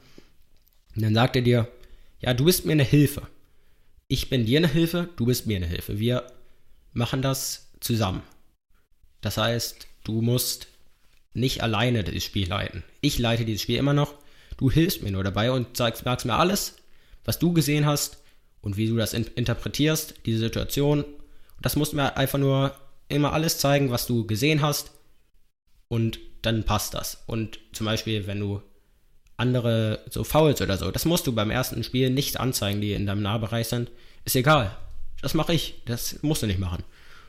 Und 0.95 1.03
dann 1.03 1.15
sagt 1.15 1.37
er 1.37 1.43
dir, 1.43 1.69
ja, 2.21 2.35
du 2.35 2.45
bist 2.45 2.67
mir 2.67 2.73
eine 2.73 2.85
Hilfe. 2.85 3.23
Ich 4.09 4.29
bin 4.29 4.45
dir 4.45 4.59
eine 4.59 4.69
Hilfe, 4.69 5.09
du 5.17 5.27
bist 5.27 5.47
mir 5.47 5.57
eine 5.57 5.67
Hilfe. 5.67 5.99
Wir 5.99 6.27
machen 6.93 7.23
das 7.23 7.71
zusammen. 7.81 8.23
Das 9.21 9.37
heißt, 9.39 9.87
du 10.05 10.21
musst 10.21 10.67
nicht 11.33 11.63
alleine 11.63 12.05
das 12.05 12.23
Spiel 12.23 12.49
leiten. 12.49 12.83
Ich 13.01 13.19
leite 13.19 13.45
dieses 13.45 13.63
Spiel 13.63 13.79
immer 13.79 13.95
noch. 13.95 14.15
Du 14.57 14.71
hilfst 14.71 15.03
mir 15.03 15.11
nur 15.11 15.25
dabei 15.25 15.51
und 15.51 15.77
sagst, 15.77 16.05
sagst 16.05 16.27
mir 16.27 16.35
alles, 16.35 16.77
was 17.25 17.39
du 17.39 17.53
gesehen 17.53 17.87
hast 17.87 18.19
und 18.61 18.77
wie 18.77 18.89
du 18.89 18.97
das 18.97 19.15
in 19.15 19.25
interpretierst, 19.25 20.15
diese 20.27 20.41
Situation. 20.41 21.03
Und 21.05 21.17
das 21.63 21.77
musst 21.77 21.93
du 21.93 21.97
mir 21.97 22.17
einfach 22.17 22.39
nur 22.39 22.75
immer 23.13 23.33
alles 23.33 23.59
zeigen, 23.59 23.91
was 23.91 24.07
du 24.07 24.27
gesehen 24.27 24.63
hast. 24.63 24.91
Und 25.89 26.19
dann 26.43 26.65
passt 26.65 26.95
das. 26.95 27.23
Und 27.27 27.59
zum 27.73 27.87
Beispiel, 27.87 28.27
wenn 28.27 28.41
du 28.41 28.63
andere 29.37 30.01
so 30.11 30.25
Fouls 30.25 30.61
oder 30.61 30.77
so, 30.77 30.91
das 30.91 31.05
musst 31.05 31.27
du 31.27 31.33
beim 31.33 31.51
ersten 31.51 31.85
Spiel 31.85 32.11
nicht 32.11 32.41
anzeigen, 32.41 32.81
die 32.81 32.93
in 32.93 33.07
deinem 33.07 33.23
Nahbereich 33.23 33.69
sind. 33.69 33.91
Ist 34.25 34.37
egal. 34.37 34.77
Das 35.21 35.35
mache 35.35 35.53
ich. 35.53 35.83
Das 35.85 36.23
musst 36.23 36.43
du 36.43 36.47
nicht 36.47 36.59
machen. 36.59 36.85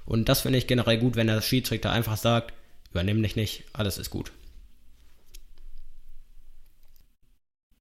Und 0.05 0.29
das 0.29 0.41
finde 0.41 0.57
ich 0.57 0.67
generell 0.67 0.97
gut, 0.97 1.15
wenn 1.15 1.27
der 1.27 1.41
Schiedsrichter 1.41 1.91
einfach 1.91 2.17
sagt, 2.17 2.53
übernimm 2.91 3.23
dich 3.23 3.35
nicht, 3.35 3.63
alles 3.73 3.97
ist 3.97 4.09
gut. 4.09 4.31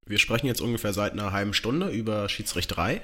Wir 0.06 0.18
sprechen 0.18 0.46
jetzt 0.46 0.60
ungefähr 0.60 0.92
seit 0.92 1.12
einer 1.12 1.32
halben 1.32 1.54
Stunde 1.54 1.88
über 1.88 2.28
Schiedsrichterei. 2.28 3.02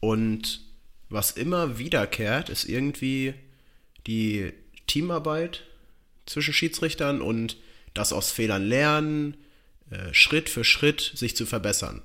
Und 0.00 0.60
was 1.08 1.32
immer 1.32 1.78
wiederkehrt, 1.78 2.48
ist 2.48 2.64
irgendwie 2.64 3.34
die 4.06 4.52
Teamarbeit 4.86 5.64
zwischen 6.26 6.54
Schiedsrichtern 6.54 7.20
und 7.20 7.56
das 7.94 8.12
aus 8.12 8.30
Fehlern 8.30 8.66
lernen, 8.66 9.36
äh, 9.90 10.12
Schritt 10.12 10.48
für 10.48 10.64
Schritt 10.64 11.12
sich 11.14 11.36
zu 11.36 11.46
verbessern. 11.46 12.02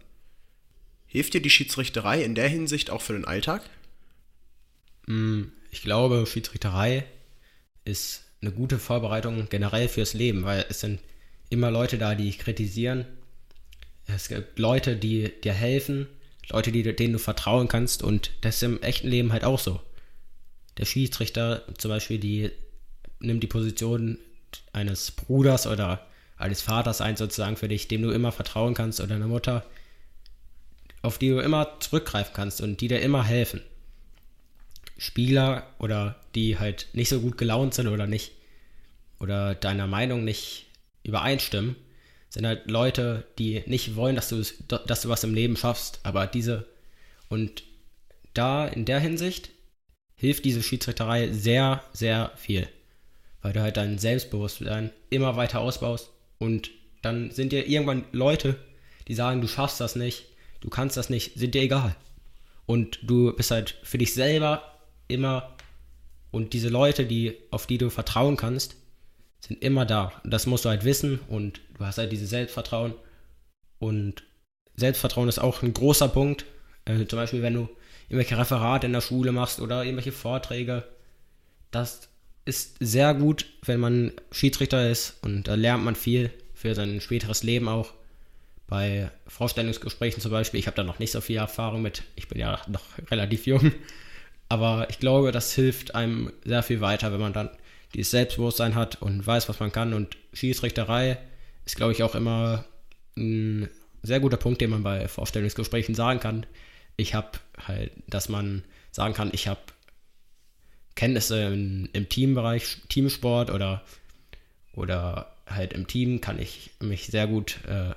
Hilft 1.07 1.33
dir 1.33 1.41
die 1.41 1.49
Schiedsrichterei 1.49 2.23
in 2.23 2.35
der 2.35 2.47
Hinsicht 2.47 2.89
auch 2.89 3.01
für 3.01 3.13
den 3.13 3.25
Alltag? 3.25 3.69
Mm, 5.07 5.43
ich 5.71 5.81
glaube, 5.81 6.25
Schiedsrichterei 6.25 7.05
ist 7.83 8.23
eine 8.41 8.51
gute 8.51 8.79
Vorbereitung 8.79 9.47
generell 9.49 9.89
fürs 9.89 10.13
Leben, 10.13 10.43
weil 10.43 10.65
es 10.69 10.79
sind 10.79 10.99
immer 11.49 11.69
Leute 11.69 11.97
da, 11.97 12.15
die 12.15 12.31
kritisieren. 12.31 13.05
Es 14.07 14.29
gibt 14.29 14.57
Leute, 14.57 14.95
die 14.95 15.31
dir 15.43 15.53
helfen, 15.53 16.07
Leute, 16.49 16.71
denen 16.71 17.13
du 17.13 17.19
vertrauen 17.19 17.67
kannst 17.67 18.03
und 18.03 18.31
das 18.41 18.55
ist 18.55 18.63
im 18.63 18.81
echten 18.81 19.07
Leben 19.07 19.31
halt 19.31 19.43
auch 19.43 19.59
so. 19.59 19.81
Der 20.77 20.85
Schiedsrichter 20.85 21.63
zum 21.77 21.89
Beispiel, 21.89 22.19
die 22.19 22.51
nimmt 23.19 23.43
die 23.43 23.47
Position 23.47 24.17
eines 24.73 25.11
Bruders 25.11 25.67
oder 25.67 26.05
eines 26.37 26.61
Vaters 26.61 27.01
ein, 27.01 27.17
sozusagen 27.17 27.57
für 27.57 27.67
dich, 27.67 27.87
dem 27.87 28.01
du 28.01 28.11
immer 28.11 28.31
vertrauen 28.31 28.73
kannst 28.73 28.99
oder 28.99 29.15
einer 29.15 29.27
Mutter, 29.27 29.65
auf 31.01 31.17
die 31.17 31.29
du 31.29 31.39
immer 31.39 31.79
zurückgreifen 31.79 32.33
kannst 32.33 32.61
und 32.61 32.81
die 32.81 32.87
dir 32.87 33.01
immer 33.01 33.23
helfen. 33.23 33.61
Spieler 34.97 35.67
oder 35.79 36.15
die 36.35 36.59
halt 36.59 36.87
nicht 36.93 37.09
so 37.09 37.19
gut 37.21 37.37
gelaunt 37.37 37.73
sind 37.73 37.87
oder 37.87 38.07
nicht 38.07 38.33
oder 39.19 39.55
deiner 39.55 39.87
Meinung 39.87 40.23
nicht 40.23 40.67
übereinstimmen, 41.03 41.75
sind 42.29 42.45
halt 42.45 42.69
Leute, 42.69 43.25
die 43.37 43.63
nicht 43.65 43.95
wollen, 43.95 44.15
dass 44.15 44.29
du, 44.29 44.43
dass 44.67 45.01
du 45.01 45.09
was 45.09 45.23
im 45.23 45.33
Leben 45.33 45.57
schaffst, 45.57 45.99
aber 46.03 46.27
diese 46.27 46.67
und 47.29 47.63
da 48.33 48.67
in 48.67 48.85
der 48.85 48.99
Hinsicht 48.99 49.49
hilft 50.21 50.45
diese 50.45 50.63
Schiedsrichterei 50.63 51.33
sehr, 51.33 51.83
sehr 51.91 52.31
viel 52.37 52.69
weil 53.41 53.53
du 53.53 53.61
halt 53.61 53.77
dein 53.77 53.97
Selbstbewusstsein 53.97 54.91
immer 55.09 55.35
weiter 55.35 55.59
ausbaust 55.59 56.11
und 56.37 56.69
dann 57.01 57.31
sind 57.31 57.51
dir 57.51 57.67
irgendwann 57.67 58.05
Leute, 58.11 58.55
die 59.07 59.15
sagen, 59.15 59.41
du 59.41 59.47
schaffst 59.47 59.79
das 59.81 59.95
nicht, 59.95 60.25
du 60.61 60.69
kannst 60.69 60.97
das 60.97 61.09
nicht, 61.09 61.37
sind 61.37 61.55
dir 61.55 61.63
egal. 61.63 61.95
Und 62.67 62.99
du 63.01 63.33
bist 63.33 63.51
halt 63.51 63.77
für 63.83 63.97
dich 63.97 64.13
selber 64.13 64.79
immer 65.07 65.57
und 66.29 66.53
diese 66.53 66.69
Leute, 66.69 67.05
die, 67.05 67.35
auf 67.49 67.65
die 67.65 67.77
du 67.77 67.89
vertrauen 67.89 68.37
kannst, 68.37 68.75
sind 69.39 69.61
immer 69.63 69.85
da. 69.85 70.13
Und 70.23 70.31
das 70.31 70.45
musst 70.45 70.63
du 70.65 70.69
halt 70.69 70.85
wissen 70.85 71.19
und 71.27 71.59
du 71.77 71.85
hast 71.85 71.97
halt 71.97 72.11
dieses 72.11 72.29
Selbstvertrauen. 72.29 72.93
Und 73.79 74.23
Selbstvertrauen 74.75 75.27
ist 75.27 75.39
auch 75.39 75.63
ein 75.63 75.73
großer 75.73 76.07
Punkt. 76.07 76.45
Also 76.85 77.03
zum 77.03 77.17
Beispiel, 77.17 77.41
wenn 77.41 77.55
du 77.55 77.67
irgendwelche 78.11 78.37
Referate 78.37 78.87
in 78.87 78.93
der 78.93 78.99
Schule 78.99 79.31
machst 79.31 79.61
oder 79.61 79.85
irgendwelche 79.85 80.11
Vorträge, 80.11 80.83
das 81.71 82.09
ist 82.43 82.75
sehr 82.81 83.13
gut, 83.13 83.45
wenn 83.63 83.79
man 83.79 84.11
Schiedsrichter 84.31 84.89
ist 84.89 85.17
und 85.21 85.47
da 85.47 85.55
lernt 85.55 85.85
man 85.85 85.95
viel 85.95 86.29
für 86.53 86.75
sein 86.75 86.99
späteres 86.99 87.43
Leben 87.43 87.69
auch. 87.69 87.93
Bei 88.67 89.09
Vorstellungsgesprächen 89.27 90.21
zum 90.21 90.31
Beispiel, 90.31 90.59
ich 90.59 90.67
habe 90.67 90.75
da 90.75 90.83
noch 90.83 90.99
nicht 90.99 91.11
so 91.11 91.21
viel 91.21 91.37
Erfahrung 91.37 91.81
mit, 91.81 92.03
ich 92.17 92.27
bin 92.27 92.37
ja 92.37 92.59
noch 92.67 92.83
relativ 93.09 93.45
jung, 93.45 93.71
aber 94.49 94.89
ich 94.89 94.99
glaube, 94.99 95.31
das 95.31 95.53
hilft 95.53 95.95
einem 95.95 96.33
sehr 96.43 96.63
viel 96.63 96.81
weiter, 96.81 97.13
wenn 97.13 97.21
man 97.21 97.33
dann 97.33 97.49
dieses 97.93 98.11
Selbstbewusstsein 98.11 98.75
hat 98.75 99.01
und 99.01 99.25
weiß, 99.25 99.47
was 99.47 99.61
man 99.61 99.71
kann. 99.71 99.93
Und 99.93 100.17
Schiedsrichterei 100.33 101.17
ist, 101.65 101.77
glaube 101.77 101.93
ich, 101.93 102.03
auch 102.03 102.15
immer 102.15 102.65
ein 103.17 103.69
sehr 104.03 104.19
guter 104.19 104.37
Punkt, 104.37 104.59
den 104.59 104.69
man 104.69 104.83
bei 104.83 105.07
Vorstellungsgesprächen 105.07 105.95
sagen 105.95 106.19
kann. 106.19 106.45
Ich 106.97 107.13
habe 107.13 107.31
halt, 107.57 107.91
dass 108.07 108.29
man 108.29 108.63
sagen 108.91 109.13
kann, 109.13 109.29
ich 109.33 109.47
habe 109.47 109.61
Kenntnisse 110.95 111.43
im, 111.43 111.89
im 111.93 112.09
Teambereich, 112.09 112.77
Teamsport 112.89 113.49
oder, 113.49 113.83
oder 114.73 115.35
halt 115.47 115.73
im 115.73 115.87
Team 115.87 116.21
kann 116.21 116.39
ich 116.39 116.71
mich 116.79 117.07
sehr 117.07 117.27
gut 117.27 117.59
äh, 117.67 117.93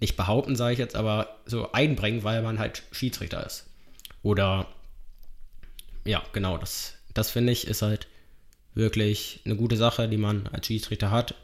nicht 0.00 0.16
behaupten, 0.16 0.56
sage 0.56 0.72
ich 0.72 0.78
jetzt, 0.78 0.96
aber 0.96 1.36
so 1.44 1.72
einbringen, 1.72 2.24
weil 2.24 2.42
man 2.42 2.58
halt 2.58 2.82
Schiedsrichter 2.90 3.44
ist. 3.44 3.66
Oder 4.22 4.66
ja, 6.04 6.22
genau, 6.32 6.56
das, 6.58 6.94
das 7.14 7.30
finde 7.30 7.52
ich 7.52 7.66
ist 7.66 7.82
halt 7.82 8.08
wirklich 8.74 9.40
eine 9.44 9.56
gute 9.56 9.76
Sache, 9.76 10.08
die 10.08 10.16
man 10.16 10.46
als 10.48 10.66
Schiedsrichter 10.66 11.10
hat. 11.10 11.34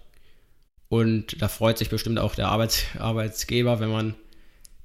Und 0.89 1.41
da 1.43 1.49
freut 1.49 1.79
sich 1.79 1.91
bestimmt 1.91 2.19
auch 2.19 2.35
der 2.35 2.49
Arbeits 2.49 2.85
Arbeitsgeber, 2.99 3.81
wenn 3.81 3.91
man 3.91 4.15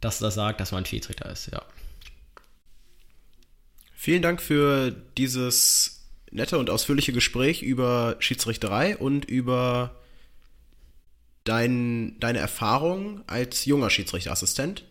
das 0.02 0.20
da 0.20 0.32
sagt, 0.32 0.60
dass 0.60 0.72
man 0.72 0.86
Schiedsrichter 0.86 1.30
ist, 1.30 1.48
ja. 1.52 1.62
Vielen 3.96 4.24
Dank 4.24 4.42
für 4.42 4.92
dieses 5.18 6.10
nette 6.32 6.58
und 6.58 6.70
ausführliche 6.70 7.14
Gespräch 7.14 7.62
über 7.62 8.16
Schiedsrichterei 8.20 8.98
und 8.98 9.26
über 9.26 9.96
dein, 11.44 12.20
deine 12.20 12.40
Erfahrung 12.40 13.24
als 13.28 13.66
junger 13.66 13.90
Schiedsrichterassistent. 13.90 14.86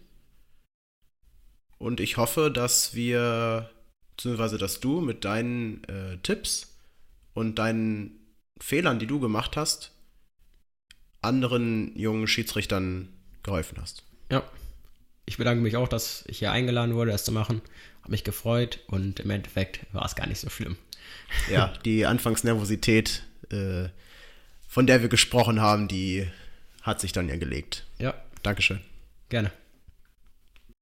Und 1.78 1.98
ich 1.98 2.18
hoffe, 2.18 2.50
dass 2.50 2.94
wir, 2.94 3.70
beziehungsweise 4.16 4.58
dass 4.58 4.80
du 4.80 5.00
mit 5.00 5.24
deinen 5.24 5.82
äh, 5.84 6.18
Tipps 6.18 6.76
und 7.32 7.58
deinen 7.58 8.20
Fehlern, 8.60 8.98
die 8.98 9.06
du 9.06 9.18
gemacht 9.18 9.56
hast, 9.56 9.92
anderen 11.22 11.96
jungen 11.98 12.26
Schiedsrichtern 12.26 13.08
geholfen 13.42 13.78
hast. 13.80 14.04
Ja. 14.30 14.42
Ich 15.30 15.36
bedanke 15.36 15.62
mich 15.62 15.76
auch, 15.76 15.86
dass 15.86 16.24
ich 16.26 16.40
hier 16.40 16.50
eingeladen 16.50 16.96
wurde, 16.96 17.12
das 17.12 17.22
zu 17.22 17.30
machen. 17.30 17.62
Habe 18.02 18.10
mich 18.10 18.24
gefreut 18.24 18.80
und 18.88 19.20
im 19.20 19.30
Endeffekt 19.30 19.78
war 19.92 20.04
es 20.04 20.16
gar 20.16 20.26
nicht 20.26 20.40
so 20.40 20.50
schlimm. 20.50 20.76
Ja, 21.48 21.72
die 21.84 22.04
Anfangsnervosität, 22.04 23.22
äh, 23.52 23.90
von 24.66 24.88
der 24.88 25.02
wir 25.02 25.08
gesprochen 25.08 25.60
haben, 25.60 25.86
die 25.86 26.26
hat 26.82 27.00
sich 27.00 27.12
dann 27.12 27.28
ja 27.28 27.36
gelegt. 27.36 27.86
Ja. 28.00 28.14
Dankeschön. 28.42 28.80
Gerne. 29.28 29.52